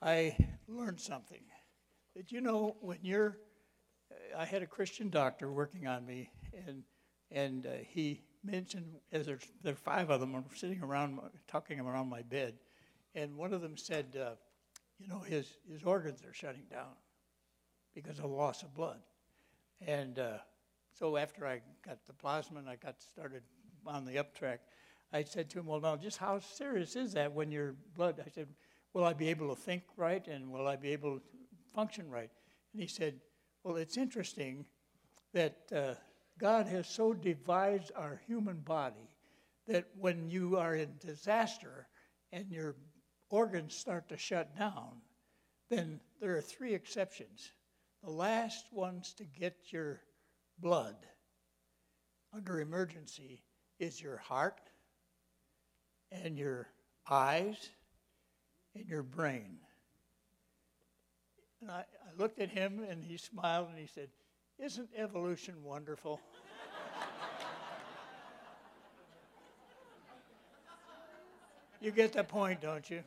I 0.00 0.36
learned 0.68 1.00
something. 1.00 1.42
That 2.14 2.32
you 2.32 2.40
know, 2.40 2.76
when 2.80 2.98
you're, 3.02 3.38
I 4.36 4.44
had 4.44 4.62
a 4.62 4.66
Christian 4.66 5.10
doctor 5.10 5.50
working 5.50 5.86
on 5.86 6.06
me, 6.06 6.30
and 6.66 6.82
and 7.30 7.66
uh, 7.66 7.70
he 7.86 8.22
mentioned 8.44 8.86
as 9.12 9.26
there's 9.26 9.46
there 9.62 9.72
are 9.72 9.76
five 9.76 10.10
of 10.10 10.20
them 10.20 10.44
sitting 10.54 10.82
around 10.82 11.18
talking 11.48 11.80
around 11.80 12.08
my 12.08 12.22
bed, 12.22 12.54
and 13.14 13.36
one 13.36 13.52
of 13.52 13.60
them 13.60 13.76
said, 13.76 14.16
uh, 14.20 14.30
you 14.98 15.08
know, 15.08 15.20
his 15.20 15.56
his 15.70 15.82
organs 15.84 16.24
are 16.24 16.32
shutting 16.32 16.64
down 16.70 16.94
because 17.94 18.18
of 18.18 18.26
loss 18.26 18.62
of 18.62 18.74
blood, 18.74 19.00
and 19.80 20.18
uh, 20.18 20.38
so 20.98 21.16
after 21.16 21.46
I 21.46 21.60
got 21.84 22.04
the 22.06 22.12
plasma 22.14 22.58
and 22.58 22.68
I 22.68 22.76
got 22.76 23.02
started 23.02 23.42
on 23.86 24.04
the 24.04 24.18
up 24.18 24.34
track, 24.34 24.60
I 25.12 25.22
said 25.22 25.50
to 25.50 25.58
him, 25.58 25.66
well, 25.66 25.80
now 25.80 25.96
just 25.96 26.16
how 26.16 26.38
serious 26.38 26.96
is 26.96 27.12
that 27.12 27.32
when 27.32 27.50
your 27.50 27.74
blood? 27.94 28.22
I 28.24 28.30
said 28.30 28.48
Will 28.96 29.04
I 29.04 29.12
be 29.12 29.28
able 29.28 29.54
to 29.54 29.60
think 29.60 29.82
right 29.98 30.26
and 30.26 30.50
will 30.50 30.66
I 30.66 30.76
be 30.76 30.90
able 30.92 31.18
to 31.18 31.22
function 31.74 32.08
right? 32.08 32.30
And 32.72 32.80
he 32.80 32.88
said, 32.88 33.20
Well, 33.62 33.76
it's 33.76 33.98
interesting 33.98 34.64
that 35.34 35.58
uh, 35.70 35.94
God 36.38 36.66
has 36.68 36.88
so 36.88 37.12
devised 37.12 37.92
our 37.94 38.22
human 38.26 38.60
body 38.60 39.10
that 39.66 39.84
when 39.98 40.30
you 40.30 40.56
are 40.56 40.76
in 40.76 40.94
disaster 40.98 41.88
and 42.32 42.50
your 42.50 42.74
organs 43.28 43.76
start 43.76 44.08
to 44.08 44.16
shut 44.16 44.56
down, 44.58 45.02
then 45.68 46.00
there 46.18 46.34
are 46.34 46.40
three 46.40 46.72
exceptions. 46.72 47.52
The 48.02 48.10
last 48.10 48.72
ones 48.72 49.12
to 49.18 49.24
get 49.24 49.56
your 49.72 50.00
blood 50.58 50.96
under 52.32 52.62
emergency 52.62 53.42
is 53.78 54.00
your 54.00 54.16
heart 54.16 54.70
and 56.10 56.38
your 56.38 56.68
eyes 57.10 57.68
in 58.78 58.86
your 58.86 59.02
brain. 59.02 59.56
And 61.60 61.70
I, 61.70 61.80
I 61.80 62.18
looked 62.18 62.40
at 62.40 62.50
him 62.50 62.84
and 62.88 63.02
he 63.02 63.16
smiled 63.16 63.68
and 63.68 63.78
he 63.78 63.86
said, 63.86 64.08
Isn't 64.58 64.90
evolution 64.96 65.54
wonderful? 65.62 66.20
you 71.80 71.90
get 71.90 72.12
the 72.12 72.24
point, 72.24 72.60
don't 72.60 72.90
you? 72.90 73.02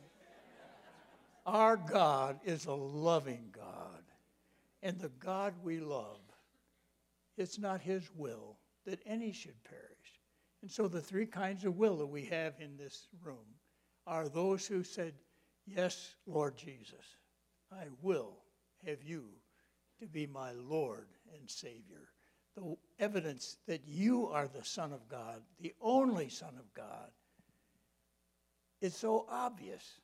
Our 1.46 1.76
God 1.76 2.40
is 2.44 2.66
a 2.66 2.74
loving 2.74 3.50
God. 3.52 4.02
And 4.82 4.98
the 4.98 5.10
God 5.20 5.54
we 5.62 5.78
love, 5.78 6.20
it's 7.36 7.58
not 7.58 7.82
his 7.82 8.10
will 8.16 8.56
that 8.86 9.00
any 9.04 9.32
should 9.32 9.62
perish. 9.64 9.84
And 10.62 10.70
so 10.70 10.88
the 10.88 11.00
three 11.00 11.26
kinds 11.26 11.64
of 11.64 11.76
will 11.76 11.98
that 11.98 12.06
we 12.06 12.24
have 12.26 12.54
in 12.60 12.76
this 12.76 13.08
room 13.22 13.46
are 14.06 14.28
those 14.28 14.66
who 14.66 14.82
said, 14.82 15.14
Yes, 15.66 16.14
Lord 16.26 16.56
Jesus, 16.56 17.16
I 17.72 17.84
will 18.02 18.36
have 18.86 19.02
you 19.02 19.24
to 20.00 20.06
be 20.06 20.26
my 20.26 20.52
Lord 20.52 21.06
and 21.36 21.48
Savior. 21.48 22.08
The 22.56 22.76
evidence 22.98 23.58
that 23.66 23.82
you 23.86 24.26
are 24.28 24.48
the 24.48 24.64
Son 24.64 24.92
of 24.92 25.08
God, 25.08 25.42
the 25.60 25.74
only 25.80 26.28
Son 26.28 26.54
of 26.58 26.72
God, 26.74 27.10
is 28.80 28.96
so 28.96 29.26
obvious. 29.28 30.00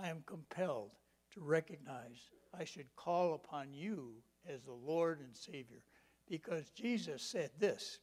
I 0.00 0.08
am 0.08 0.22
compelled 0.26 0.90
to 1.34 1.40
recognize 1.40 2.18
I 2.58 2.64
should 2.64 2.94
call 2.96 3.34
upon 3.34 3.72
you 3.72 4.14
as 4.48 4.62
the 4.62 4.72
Lord 4.72 5.20
and 5.20 5.34
Savior 5.36 5.82
because 6.28 6.70
Jesus 6.70 7.22
said 7.22 7.50
this 7.58 7.98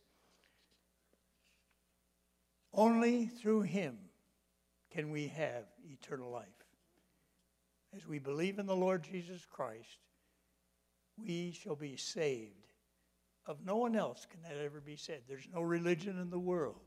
only 2.73 3.25
through 3.25 3.61
Him 3.61 3.97
can 4.91 5.11
we 5.11 5.27
have 5.27 5.65
eternal 5.89 6.31
life 6.31 6.57
as 7.98 8.08
we 8.08 8.20
believe 8.20 8.60
in 8.60 8.68
the 8.68 8.76
Lord 8.76 9.04
Jesus 9.04 9.45
Christ, 9.50 9.98
we 11.18 11.52
shall 11.52 11.76
be 11.76 11.98
saved. 11.98 12.54
Of 13.48 13.66
no 13.66 13.78
one 13.78 13.95
else 13.95 14.28
can 14.30 14.41
that 14.43 14.62
ever 14.64 14.82
be 14.82 14.98
said. 14.98 15.22
There's 15.28 15.48
no 15.54 15.62
religion 15.62 16.20
in 16.20 16.30
the 16.30 16.38
world 16.38 16.82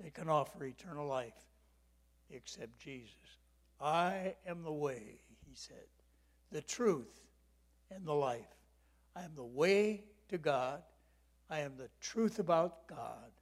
that 0.00 0.14
can 0.14 0.28
offer 0.28 0.64
eternal 0.64 1.06
life 1.06 1.34
except 2.30 2.78
Jesus. 2.78 3.16
I 3.80 4.34
am 4.46 4.62
the 4.62 4.72
way, 4.72 5.20
he 5.44 5.54
said, 5.54 5.86
the 6.50 6.62
truth 6.62 7.20
and 7.90 8.06
the 8.06 8.14
life. 8.14 8.56
I 9.16 9.24
am 9.24 9.32
the 9.34 9.44
way 9.44 10.04
to 10.28 10.38
God. 10.38 10.82
I 11.50 11.58
am 11.60 11.76
the 11.76 11.90
truth 12.00 12.38
about 12.38 12.86
God. 12.86 13.32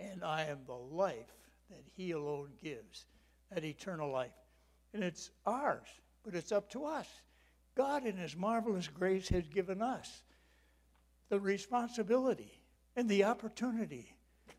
And 0.00 0.24
I 0.24 0.44
am 0.44 0.60
the 0.66 0.72
life 0.72 1.36
that 1.68 1.84
he 1.94 2.12
alone 2.12 2.48
gives, 2.60 3.04
that 3.52 3.64
eternal 3.64 4.10
life. 4.10 4.30
And 4.94 5.04
it's 5.04 5.30
ours, 5.46 5.86
but 6.24 6.34
it's 6.34 6.52
up 6.52 6.70
to 6.70 6.84
us. 6.84 7.06
God, 7.76 8.04
in 8.04 8.16
his 8.16 8.36
marvelous 8.36 8.88
grace, 8.88 9.28
has 9.28 9.46
given 9.48 9.80
us 9.80 10.22
the 11.28 11.40
responsibility 11.40 12.60
and 12.96 13.08
the 13.08 13.24
opportunity 13.24 14.14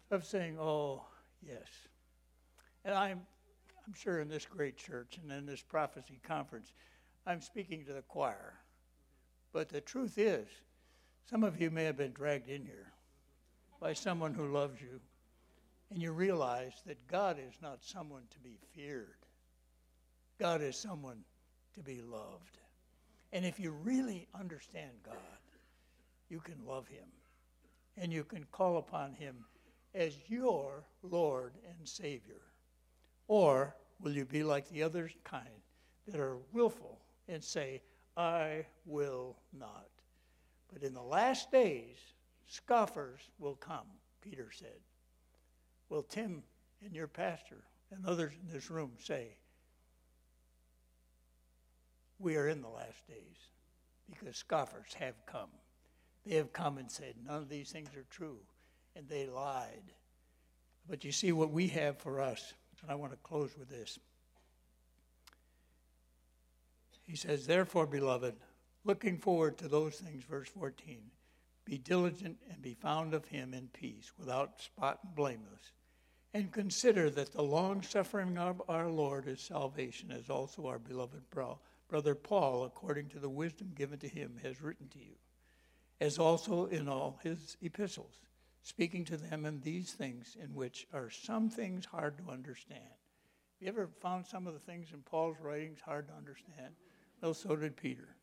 of 0.09 0.26
saying, 0.26 0.57
Oh, 0.59 1.03
yes. 1.41 1.68
And 2.84 2.95
I'm, 2.95 3.22
I'm 3.86 3.93
sure 3.93 4.20
in 4.22 4.28
this 4.28 4.45
great 4.45 4.78
church 4.78 5.20
and 5.22 5.32
in 5.32 5.45
this 5.45 5.62
prophecy 5.62 6.20
conference, 6.24 6.74
I'm 7.26 7.41
speaking 7.41 7.86
to 7.86 7.93
the 7.93 8.01
choir. 8.01 8.55
But 9.53 9.70
the 9.70 9.82
truth 9.82 10.18
is, 10.18 10.47
some 11.30 11.43
of 11.43 11.62
you 11.62 11.70
may 11.70 11.84
have 11.84 11.97
been 11.97 12.14
dragged 12.14 12.49
in 12.49 12.66
here 12.66 12.91
by 13.80 13.93
someone 13.93 14.34
who 14.34 14.51
loves 14.51 14.82
you, 14.82 14.99
and 15.89 16.01
you 16.01 16.12
realize 16.12 16.74
that 16.86 17.05
God 17.07 17.38
is 17.38 17.55
not 17.62 17.84
someone 17.84 18.24
to 18.32 18.39
be 18.39 18.57
feared. 18.74 19.26
God 20.39 20.62
is 20.62 20.78
someone 20.78 21.24
to 21.76 21.82
be 21.82 22.01
loved. 22.01 22.57
And 23.34 23.45
if 23.45 23.59
you 23.59 23.72
really 23.72 24.28
understand 24.38 24.91
God, 25.05 25.15
you 26.30 26.39
can 26.39 26.65
love 26.65 26.88
Him 26.88 27.07
and 27.97 28.11
you 28.11 28.24
can 28.24 28.45
call 28.51 28.78
upon 28.78 29.13
Him 29.13 29.36
as 29.93 30.15
your 30.28 30.84
Lord 31.03 31.53
and 31.67 31.88
Savior. 31.88 32.41
Or 33.28 33.76
will 33.99 34.13
you 34.13 34.26
be 34.26 34.43
like 34.43 34.69
the 34.69 34.84
other 34.84 35.09
kind 35.24 35.47
that 36.07 36.19
are 36.19 36.38
willful 36.51 36.99
and 37.28 37.43
say, 37.43 37.82
I 38.17 38.65
will 38.86 39.38
not? 39.57 39.88
But 40.74 40.84
in 40.84 40.93
the 40.93 41.01
last 41.01 41.51
days, 41.51 41.97
scoffers 42.47 43.22
will 43.39 43.55
come, 43.55 43.88
Peter 44.22 44.49
said. 44.51 44.80
Will 45.89 46.03
Tim 46.03 46.43
and 46.84 46.95
your 46.95 47.07
pastor 47.07 47.63
and 47.91 48.05
others 48.05 48.34
in 48.41 48.53
this 48.53 48.72
room 48.72 48.91
say, 48.97 49.36
We 52.22 52.38
are 52.38 52.47
in 52.47 52.61
the 52.61 52.69
last 52.69 53.07
days 53.07 53.38
because 54.09 54.38
scoffers 54.38 54.93
have 54.99 55.15
come. 55.26 55.49
They 56.26 56.36
have 56.36 56.53
come 56.53 56.78
and 56.78 56.91
said, 56.91 57.15
None 57.26 57.36
of 57.41 57.49
these 57.49 57.72
things 57.72 57.89
are 57.95 58.05
true. 58.11 58.38
And 58.95 59.07
they 59.09 59.26
lied. 59.26 59.93
But 60.88 61.03
you 61.03 61.11
see 61.11 61.32
what 61.32 61.51
we 61.51 61.67
have 61.69 61.97
for 61.97 62.22
us. 62.22 62.53
And 62.82 62.91
I 62.91 62.95
want 62.95 63.11
to 63.13 63.17
close 63.17 63.57
with 63.57 63.69
this. 63.69 63.97
He 67.03 67.15
says, 67.15 67.47
Therefore, 67.47 67.88
beloved, 67.88 68.36
looking 68.84 69.17
forward 69.17 69.57
to 69.57 69.67
those 69.67 69.95
things, 69.95 70.24
verse 70.24 70.49
14, 70.49 70.99
be 71.65 71.78
diligent 71.78 72.38
and 72.51 72.61
be 72.61 72.74
found 72.74 73.13
of 73.13 73.26
him 73.26 73.53
in 73.53 73.67
peace, 73.74 74.11
without 74.17 74.61
spot 74.61 74.99
and 75.03 75.15
blameless. 75.15 75.74
And 76.34 76.51
consider 76.51 77.09
that 77.09 77.34
the 77.34 77.41
long 77.41 77.82
suffering 77.82 78.38
of 78.38 78.61
our 78.69 78.89
Lord 78.89 79.28
is 79.28 79.41
salvation, 79.41 80.11
as 80.11 80.30
also 80.30 80.67
our 80.67 80.80
beloved 80.80 81.30
brother 81.92 82.16
Paul, 82.16 82.64
according 82.64 83.10
to 83.10 83.20
the 83.20 83.30
wisdom 83.30 83.74
given 83.76 84.00
to 84.00 84.08
him, 84.08 84.39
has 84.42 84.62
written 84.62 84.88
to 84.88 85.00
you 85.00 85.18
as 86.02 86.18
also 86.18 86.66
in 86.66 86.89
all 86.89 87.20
his 87.24 87.58
epistles, 87.62 88.20
speaking 88.64 89.06
to 89.06 89.18
them 89.18 89.46
in 89.46 89.62
these 89.62 89.92
things, 89.92 90.36
in 90.42 90.56
which 90.56 90.88
are 90.92 91.12
some 91.12 91.48
things 91.48 91.86
hard 91.86 92.18
to 92.18 92.32
understand. 92.32 92.82
Have 92.82 93.60
you 93.60 93.68
ever 93.68 93.89
found 94.02 94.26
some 94.26 94.48
of 94.48 94.54
the 94.54 94.60
things 94.60 94.88
in 94.92 95.02
Paul's 95.02 95.38
writings 95.39 95.80
hard 95.80 96.08
to 96.08 96.16
understand? 96.16 96.74
Well, 97.22 97.36
so 97.36 97.56
did 97.56 97.78
Peter. 97.78 98.16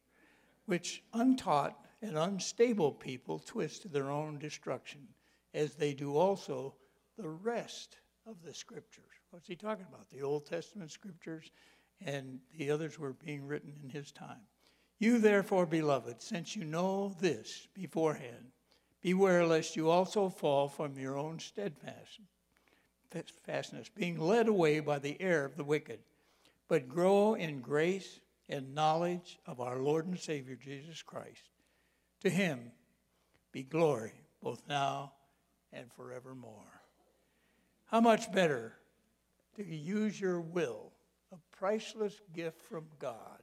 Which 0.67 1.05
untaught 1.15 1.79
and 2.03 2.19
unstable 2.19 2.93
people 2.93 3.39
twist 3.39 3.83
to 3.83 3.89
their 3.89 4.11
own 4.11 4.39
destruction, 4.39 5.07
as 5.55 5.75
they 5.75 5.95
do 5.95 6.17
also 6.17 6.75
the 7.17 7.29
rest 7.29 7.99
of 8.27 8.43
the 8.45 8.53
scriptures. 8.53 9.05
What's 9.31 9.47
he 9.47 9.55
talking 9.55 9.87
about? 9.89 10.11
The 10.11 10.23
Old 10.23 10.47
Testament 10.47 10.91
scriptures 10.91 11.53
and 12.05 12.41
the 12.57 12.71
others 12.71 12.99
were 12.99 13.13
being 13.13 13.47
written 13.47 13.73
in 13.83 13.91
his 13.91 14.13
time. 14.13 14.47
You, 14.99 15.19
therefore, 15.19 15.67
beloved, 15.67 16.21
since 16.23 16.57
you 16.57 16.65
know 16.65 17.15
this 17.21 17.69
beforehand, 17.75 18.53
beware 19.01 19.47
lest 19.47 19.77
you 19.77 19.91
also 19.91 20.29
fall 20.29 20.69
from 20.69 20.99
your 20.99 21.17
own 21.17 21.39
steadfastness, 21.39 22.19
being 23.95 24.19
led 24.19 24.49
away 24.49 24.81
by 24.81 24.99
the 24.99 25.21
error 25.21 25.45
of 25.45 25.57
the 25.57 25.65
wicked, 25.65 26.01
but 26.69 26.89
grow 26.89 27.35
in 27.35 27.61
grace 27.61 28.21
and 28.49 28.75
knowledge 28.75 29.39
of 29.47 29.61
our 29.61 29.79
Lord 29.79 30.07
and 30.07 30.19
Savior 30.19 30.57
Jesus 30.57 31.03
Christ. 31.03 31.51
To 32.23 32.31
him 32.31 32.73
be 33.53 33.63
glory 33.63 34.13
both 34.43 34.63
now 34.69 35.13
and 35.73 35.93
forevermore. 35.93 36.83
How 37.87 38.01
much 38.01 38.33
better 38.33 38.75
to 39.57 39.65
use 39.65 40.21
your 40.21 40.41
will, 40.41 40.93
priceless 41.59 42.21
gift 42.35 42.61
from 42.63 42.87
God 42.99 43.43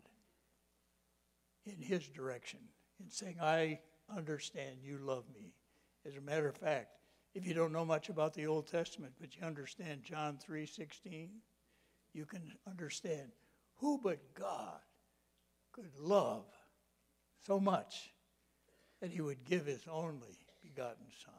in 1.65 1.81
His 1.81 2.07
direction 2.07 2.59
in 3.03 3.09
saying, 3.09 3.37
I 3.41 3.79
understand 4.15 4.77
you 4.83 4.97
love 4.97 5.25
me. 5.33 5.53
As 6.05 6.15
a 6.15 6.21
matter 6.21 6.47
of 6.47 6.55
fact, 6.55 6.89
if 7.33 7.45
you 7.45 7.53
don't 7.53 7.73
know 7.73 7.85
much 7.85 8.09
about 8.09 8.33
the 8.33 8.47
Old 8.47 8.67
Testament, 8.67 9.13
but 9.19 9.35
you 9.35 9.43
understand 9.43 10.03
John 10.03 10.37
3:16, 10.37 11.29
you 12.13 12.25
can 12.25 12.53
understand 12.67 13.31
who 13.77 13.99
but 14.01 14.33
God 14.33 14.79
could 15.73 15.91
love 15.99 16.45
so 17.45 17.59
much 17.59 18.13
that 19.01 19.11
he 19.11 19.19
would 19.19 19.43
give 19.43 19.65
his 19.65 19.85
only 19.91 20.37
begotten 20.63 21.05
son. 21.23 21.33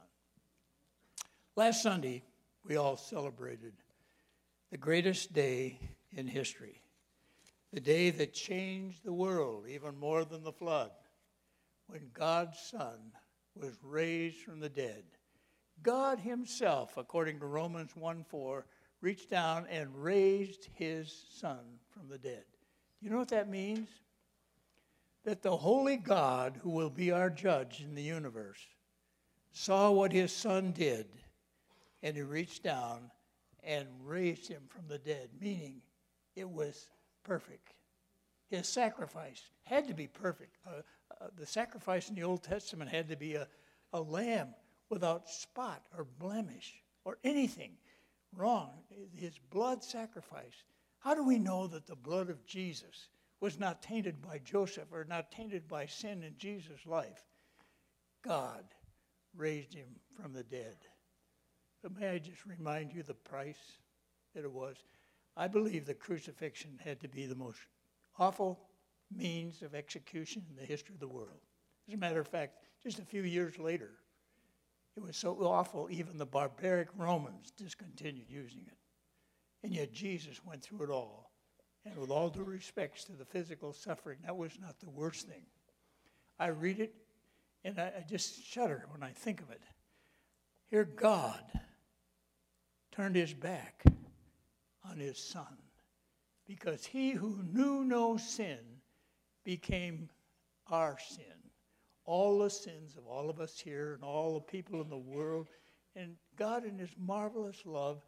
Last 1.55 1.81
Sunday, 1.81 2.21
we 2.63 2.75
all 2.75 2.97
celebrated 2.97 3.73
the 4.69 4.77
greatest 4.77 5.33
day 5.33 5.79
in 6.17 6.27
history 6.27 6.81
the 7.73 7.79
day 7.79 8.09
that 8.09 8.33
changed 8.33 9.03
the 9.03 9.13
world 9.13 9.65
even 9.67 9.97
more 9.97 10.23
than 10.23 10.43
the 10.43 10.51
flood, 10.51 10.91
when 11.87 12.09
God's 12.13 12.57
Son 12.59 13.11
was 13.55 13.77
raised 13.83 14.37
from 14.37 14.59
the 14.59 14.69
dead. 14.69 15.03
God 15.83 16.19
Himself, 16.19 16.97
according 16.97 17.39
to 17.39 17.45
Romans 17.45 17.95
1 17.95 18.25
4, 18.29 18.65
reached 19.01 19.29
down 19.29 19.67
and 19.69 19.95
raised 19.95 20.69
His 20.73 21.25
Son 21.29 21.59
from 21.91 22.07
the 22.07 22.17
dead. 22.17 22.45
You 23.01 23.09
know 23.09 23.17
what 23.17 23.29
that 23.29 23.49
means? 23.49 23.89
That 25.23 25.41
the 25.41 25.55
holy 25.55 25.97
God, 25.97 26.59
who 26.61 26.69
will 26.69 26.89
be 26.89 27.11
our 27.11 27.29
judge 27.29 27.81
in 27.81 27.95
the 27.95 28.01
universe, 28.01 28.65
saw 29.51 29.91
what 29.91 30.11
His 30.11 30.31
Son 30.31 30.71
did, 30.71 31.07
and 32.01 32.15
He 32.15 32.21
reached 32.21 32.63
down 32.63 33.11
and 33.63 33.87
raised 34.03 34.47
Him 34.47 34.63
from 34.69 34.87
the 34.87 34.97
dead, 34.97 35.29
meaning 35.39 35.81
it 36.37 36.49
was 36.49 36.87
perfect. 37.23 37.73
His 38.49 38.69
sacrifice 38.69 39.41
had 39.63 39.87
to 39.87 39.93
be 39.93 40.07
perfect. 40.07 40.55
Uh, 40.65 40.81
uh, 41.19 41.27
the 41.35 41.45
sacrifice 41.45 42.09
in 42.09 42.15
the 42.15 42.23
Old 42.23 42.43
Testament 42.43 42.91
had 42.91 43.09
to 43.09 43.17
be 43.17 43.33
a, 43.35 43.47
a 43.91 43.99
lamb 43.99 44.53
without 44.89 45.27
spot 45.29 45.83
or 45.97 46.05
blemish 46.19 46.75
or 47.03 47.17
anything 47.23 47.71
wrong. 48.35 48.69
His 49.13 49.37
blood 49.49 49.83
sacrifice. 49.83 50.63
How 50.99 51.15
do 51.15 51.25
we 51.25 51.39
know 51.39 51.67
that 51.67 51.87
the 51.87 51.95
blood 51.95 52.29
of 52.29 52.45
Jesus 52.45 53.09
was 53.39 53.59
not 53.59 53.81
tainted 53.81 54.21
by 54.21 54.39
Joseph 54.39 54.87
or 54.91 55.05
not 55.05 55.31
tainted 55.31 55.67
by 55.67 55.87
sin 55.87 56.23
in 56.23 56.35
Jesus' 56.37 56.85
life? 56.85 57.23
God 58.23 58.63
raised 59.35 59.73
him 59.73 59.87
from 60.19 60.33
the 60.33 60.43
dead. 60.43 60.77
But 61.81 61.97
may 61.99 62.09
I 62.09 62.19
just 62.19 62.45
remind 62.45 62.93
you 62.93 63.03
the 63.03 63.13
price 63.13 63.79
that 64.33 64.43
it 64.43 64.51
was? 64.51 64.77
I 65.37 65.47
believe 65.47 65.85
the 65.85 65.93
crucifixion 65.93 66.79
had 66.83 66.99
to 67.01 67.07
be 67.07 67.27
the 67.27 67.35
most 67.35 67.59
awful 68.17 68.59
means 69.15 69.61
of 69.61 69.75
execution 69.75 70.43
in 70.49 70.55
the 70.55 70.65
history 70.65 70.95
of 70.95 70.99
the 70.99 71.07
world. 71.07 71.39
As 71.87 71.93
a 71.93 71.97
matter 71.97 72.19
of 72.19 72.27
fact, 72.27 72.57
just 72.83 72.97
a 72.97 73.05
few 73.05 73.21
years 73.21 73.59
later, 73.59 73.91
it 74.95 75.03
was 75.03 75.15
so 75.15 75.37
awful, 75.43 75.87
even 75.91 76.17
the 76.17 76.25
barbaric 76.25 76.89
Romans 76.97 77.51
discontinued 77.55 78.29
using 78.29 78.63
it. 78.65 78.77
And 79.63 79.73
yet 79.73 79.93
Jesus 79.93 80.43
went 80.43 80.63
through 80.63 80.83
it 80.85 80.89
all. 80.89 81.31
And 81.85 81.95
with 81.97 82.09
all 82.09 82.29
due 82.29 82.43
respects 82.43 83.03
to 83.05 83.13
the 83.13 83.23
physical 83.23 83.73
suffering, 83.73 84.17
that 84.25 84.35
was 84.35 84.57
not 84.59 84.79
the 84.79 84.89
worst 84.89 85.27
thing. 85.27 85.45
I 86.39 86.47
read 86.47 86.79
it 86.79 86.95
and 87.63 87.79
I, 87.79 87.93
I 87.99 88.05
just 88.09 88.43
shudder 88.43 88.87
when 88.89 89.03
I 89.03 89.11
think 89.11 89.41
of 89.41 89.51
it. 89.51 89.61
Here, 90.69 90.83
God 90.83 91.43
turned 92.91 93.15
his 93.15 93.33
back 93.33 93.83
on 94.89 94.99
his 94.99 95.17
son 95.17 95.57
because 96.47 96.85
he 96.85 97.11
who 97.11 97.43
knew 97.51 97.83
no 97.83 98.17
sin 98.17 98.59
became 99.43 100.09
our 100.69 100.97
sin. 100.99 101.25
All 102.05 102.39
the 102.39 102.49
sins 102.49 102.95
of 102.97 103.05
all 103.05 103.29
of 103.29 103.39
us 103.41 103.59
here 103.59 103.93
and 103.93 104.03
all 104.03 104.33
the 104.33 104.51
people 104.51 104.81
in 104.81 104.89
the 104.89 104.97
world. 104.97 105.49
And 105.95 106.15
God, 106.37 106.63
in 106.63 106.77
his 106.77 106.95
marvelous 106.97 107.65
love, 107.65 108.05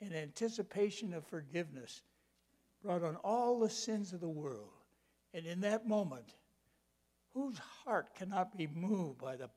in 0.00 0.12
anticipation 0.12 1.14
of 1.14 1.26
forgiveness, 1.26 2.02
brought 2.82 3.02
on 3.02 3.16
all 3.16 3.58
the 3.58 3.70
sins 3.70 4.12
of 4.12 4.20
the 4.20 4.28
world. 4.28 4.72
And 5.32 5.46
in 5.46 5.60
that 5.60 5.86
moment, 5.86 6.34
whose 7.32 7.58
heart 7.58 8.14
cannot 8.14 8.56
be 8.56 8.66
moved 8.66 9.18
by 9.18 9.36
the 9.36 9.48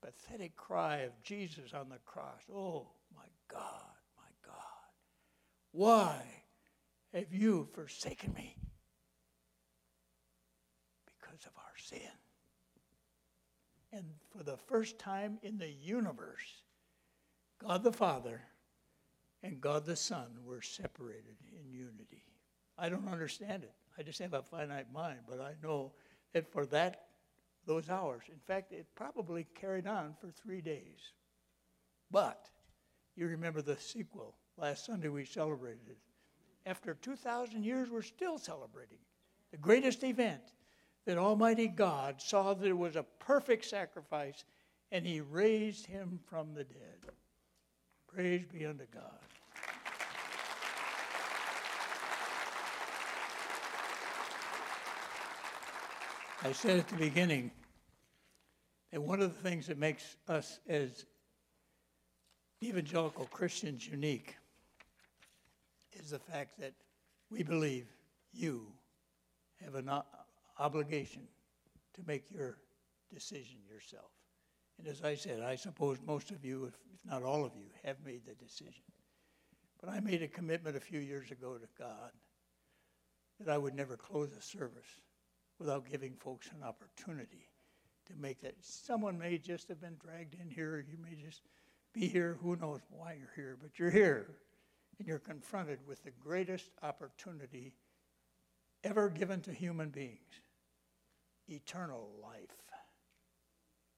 pathetic 0.00 0.56
cry 0.56 0.98
of 0.98 1.22
Jesus 1.22 1.74
on 1.74 1.88
the 1.88 1.98
cross? 2.06 2.42
Oh, 2.54 2.86
my 3.14 3.26
God, 3.48 3.95
why 5.76 6.16
have 7.12 7.34
you 7.34 7.68
forsaken 7.74 8.32
me? 8.32 8.56
Because 11.04 11.44
of 11.44 11.52
our 11.58 11.76
sin. 11.76 12.00
And 13.92 14.04
for 14.30 14.42
the 14.42 14.56
first 14.56 14.98
time 14.98 15.38
in 15.42 15.58
the 15.58 15.70
universe, 15.70 16.62
God 17.58 17.82
the 17.82 17.92
Father 17.92 18.40
and 19.42 19.60
God 19.60 19.84
the 19.84 19.96
Son 19.96 20.28
were 20.44 20.62
separated 20.62 21.36
in 21.52 21.70
unity. 21.70 22.24
I 22.78 22.88
don't 22.88 23.08
understand 23.08 23.62
it. 23.62 23.74
I 23.98 24.02
just 24.02 24.18
have 24.20 24.32
a 24.32 24.42
finite 24.42 24.90
mind, 24.92 25.20
but 25.28 25.40
I 25.40 25.52
know 25.62 25.92
that 26.32 26.50
for 26.50 26.64
that 26.66 27.02
those 27.66 27.90
hours, 27.90 28.22
in 28.30 28.38
fact, 28.46 28.72
it 28.72 28.86
probably 28.94 29.46
carried 29.54 29.86
on 29.86 30.14
for 30.20 30.30
three 30.30 30.62
days. 30.62 31.12
But 32.10 32.48
you 33.14 33.26
remember 33.26 33.60
the 33.60 33.76
sequel. 33.76 34.36
Last 34.58 34.86
Sunday 34.86 35.08
we 35.08 35.24
celebrated. 35.24 35.96
After 36.64 36.94
2,000 36.94 37.62
years, 37.62 37.90
we're 37.90 38.02
still 38.02 38.38
celebrating 38.38 38.98
the 39.50 39.58
greatest 39.58 40.02
event 40.02 40.42
that 41.04 41.18
Almighty 41.18 41.68
God 41.68 42.20
saw 42.20 42.54
that 42.54 42.66
it 42.66 42.76
was 42.76 42.96
a 42.96 43.04
perfect 43.18 43.64
sacrifice 43.64 44.44
and 44.90 45.06
He 45.06 45.20
raised 45.20 45.86
Him 45.86 46.20
from 46.28 46.54
the 46.54 46.64
dead. 46.64 47.12
Praise 48.08 48.44
be 48.46 48.64
unto 48.64 48.86
God. 48.86 49.02
I 56.42 56.52
said 56.52 56.78
at 56.78 56.88
the 56.88 56.96
beginning 56.96 57.50
that 58.92 59.02
one 59.02 59.20
of 59.20 59.34
the 59.34 59.42
things 59.48 59.66
that 59.66 59.78
makes 59.78 60.16
us 60.28 60.60
as 60.68 61.04
evangelical 62.62 63.26
Christians 63.26 63.86
unique 63.86 64.36
is 66.06 66.12
the 66.12 66.18
fact 66.20 66.60
that 66.60 66.72
we 67.30 67.42
believe 67.42 67.86
you 68.32 68.68
have 69.64 69.74
an 69.74 69.88
o- 69.88 70.04
obligation 70.56 71.22
to 71.94 72.00
make 72.06 72.22
your 72.30 72.58
decision 73.12 73.56
yourself. 73.68 74.12
And 74.78 74.86
as 74.86 75.02
I 75.02 75.16
said, 75.16 75.40
I 75.40 75.56
suppose 75.56 75.98
most 76.06 76.30
of 76.30 76.44
you, 76.44 76.66
if 76.66 76.74
if 76.94 77.10
not 77.10 77.24
all 77.24 77.44
of 77.44 77.56
you, 77.56 77.66
have 77.82 77.96
made 78.04 78.22
the 78.24 78.34
decision. 78.34 78.84
But 79.80 79.90
I 79.90 79.98
made 79.98 80.22
a 80.22 80.28
commitment 80.28 80.76
a 80.76 80.80
few 80.80 81.00
years 81.00 81.32
ago 81.32 81.54
to 81.54 81.66
God 81.76 82.12
that 83.40 83.52
I 83.52 83.58
would 83.58 83.74
never 83.74 83.96
close 83.96 84.30
a 84.32 84.40
service 84.40 85.00
without 85.58 85.90
giving 85.90 86.14
folks 86.14 86.48
an 86.56 86.62
opportunity 86.62 87.48
to 88.06 88.12
make 88.16 88.40
that. 88.42 88.54
Someone 88.60 89.18
may 89.18 89.38
just 89.38 89.68
have 89.68 89.80
been 89.80 89.96
dragged 89.98 90.36
in 90.40 90.48
here, 90.48 90.84
you 90.88 90.98
may 91.02 91.20
just 91.20 91.42
be 91.92 92.06
here. 92.06 92.38
Who 92.42 92.54
knows 92.54 92.80
why 92.90 93.16
you're 93.18 93.34
here? 93.34 93.58
But 93.60 93.76
you're 93.76 93.90
here, 93.90 94.28
and 94.98 95.06
you're 95.06 95.18
confronted 95.18 95.78
with 95.86 96.02
the 96.04 96.10
greatest 96.10 96.70
opportunity 96.82 97.72
ever 98.84 99.08
given 99.08 99.40
to 99.42 99.52
human 99.52 99.90
beings 99.90 100.40
eternal 101.48 102.10
life. 102.20 102.56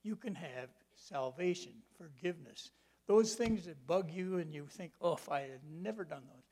You 0.02 0.16
can 0.16 0.34
have 0.34 0.68
salvation, 0.96 1.72
forgiveness. 1.96 2.70
Those 3.06 3.34
things 3.34 3.64
that 3.64 3.86
bug 3.86 4.10
you 4.10 4.36
and 4.36 4.52
you 4.52 4.66
think, 4.66 4.92
oh, 5.00 5.14
if 5.14 5.30
I 5.30 5.40
had 5.40 5.60
never 5.66 6.04
done 6.04 6.22
those, 6.26 6.44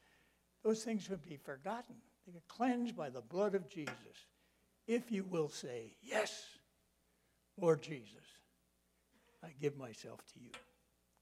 those 0.64 0.82
things 0.82 1.08
would 1.10 1.22
be 1.22 1.36
forgotten. 1.36 1.96
They 2.26 2.32
get 2.32 2.48
cleansed 2.48 2.96
by 2.96 3.10
the 3.10 3.20
blood 3.20 3.54
of 3.54 3.68
Jesus. 3.68 3.94
If 4.86 5.12
you 5.12 5.24
will 5.24 5.48
say, 5.48 5.96
Yes, 6.02 6.42
Lord 7.60 7.82
Jesus, 7.82 8.24
I 9.44 9.48
give 9.60 9.76
myself 9.76 10.20
to 10.34 10.40
you. 10.40 10.50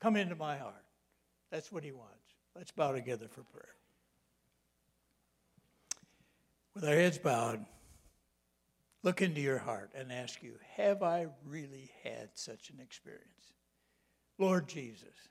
Come 0.01 0.16
into 0.16 0.35
my 0.35 0.57
heart. 0.57 0.85
That's 1.51 1.70
what 1.70 1.85
he 1.85 1.93
wants. 1.93 2.24
Let's 2.57 2.71
bow 2.71 2.93
together 2.93 3.27
for 3.29 3.43
prayer. 3.43 3.75
With 6.75 6.85
our 6.85 6.95
heads 6.95 7.19
bowed, 7.19 7.65
look 9.03 9.23
into 9.23 9.41
your 9.41 9.59
heart 9.59 9.91
and 9.95 10.13
ask 10.13 10.43
you, 10.43 10.55
Have 10.77 11.03
I 11.03 11.27
really 11.45 11.91
had 12.03 12.31
such 12.35 12.71
an 12.71 12.81
experience? 12.81 13.53
Lord 14.39 14.69
Jesus, 14.69 15.29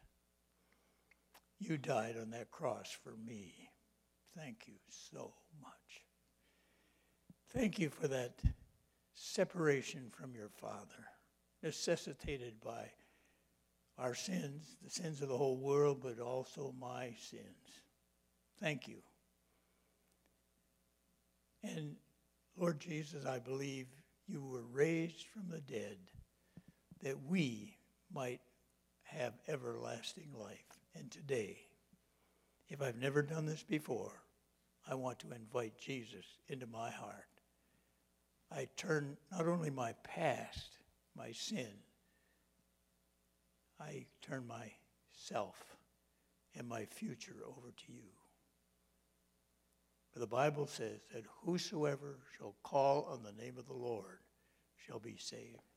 you 1.60 1.78
died 1.78 2.16
on 2.22 2.30
that 2.32 2.52
cross 2.52 2.96
for 3.04 3.16
me. 3.26 3.70
Thank 4.38 4.68
you 4.68 4.76
so 4.90 5.34
much. 5.62 5.72
Thank 7.54 7.78
you 7.78 7.90
for 7.90 8.08
that 8.08 8.42
separation 9.14 10.10
from 10.12 10.34
your 10.36 10.50
Father, 10.50 11.08
necessitated 11.62 12.56
by 12.64 12.90
our 13.98 14.16
sins, 14.16 14.78
the 14.84 14.90
sins 14.90 15.22
of 15.22 15.30
the 15.30 15.38
whole 15.38 15.58
world, 15.58 16.00
but 16.02 16.20
also 16.20 16.74
my 16.80 17.14
sins. 17.20 17.82
Thank 18.60 18.88
you. 18.88 18.98
And 21.64 21.96
Lord 22.58 22.80
Jesus, 22.80 23.26
I 23.26 23.40
believe 23.40 23.88
you 24.28 24.42
were 24.42 24.66
raised 24.72 25.26
from 25.34 25.44
the 25.50 25.62
dead 25.62 25.98
that 27.02 27.18
we 27.28 27.78
might 28.14 28.42
have 29.04 29.34
everlasting 29.48 30.30
life. 30.38 30.58
And 30.96 31.12
today, 31.12 31.58
if 32.70 32.82
I've 32.82 32.98
never 32.98 33.22
done 33.22 33.46
this 33.46 33.64
before, 33.64 34.22
I 34.90 34.96
want 34.96 35.20
to 35.20 35.32
invite 35.32 35.78
Jesus 35.78 36.26
into 36.48 36.68
my 36.68 36.90
heart. 36.90 37.26
I 38.52 38.68
turn 38.78 39.18
not 39.32 39.48
only 39.48 39.70
my 39.70 39.94
past, 40.04 40.78
my 41.16 41.32
sin, 41.32 41.72
I 43.84 44.06
turn 44.22 44.48
myself 44.48 45.78
and 46.56 46.68
my 46.68 46.86
future 46.86 47.36
over 47.46 47.72
to 47.72 47.92
you. 47.92 48.10
For 50.12 50.20
the 50.20 50.28
Bible 50.28 50.68
says 50.68 51.00
that 51.14 51.26
whosoever 51.44 52.20
shall 52.38 52.56
call 52.64 53.06
on 53.06 53.24
the 53.24 53.44
name 53.44 53.58
of 53.58 53.68
the 53.68 53.74
Lord 53.74 54.20
shall 54.86 55.00
be 55.00 55.18
saved. 55.18 55.73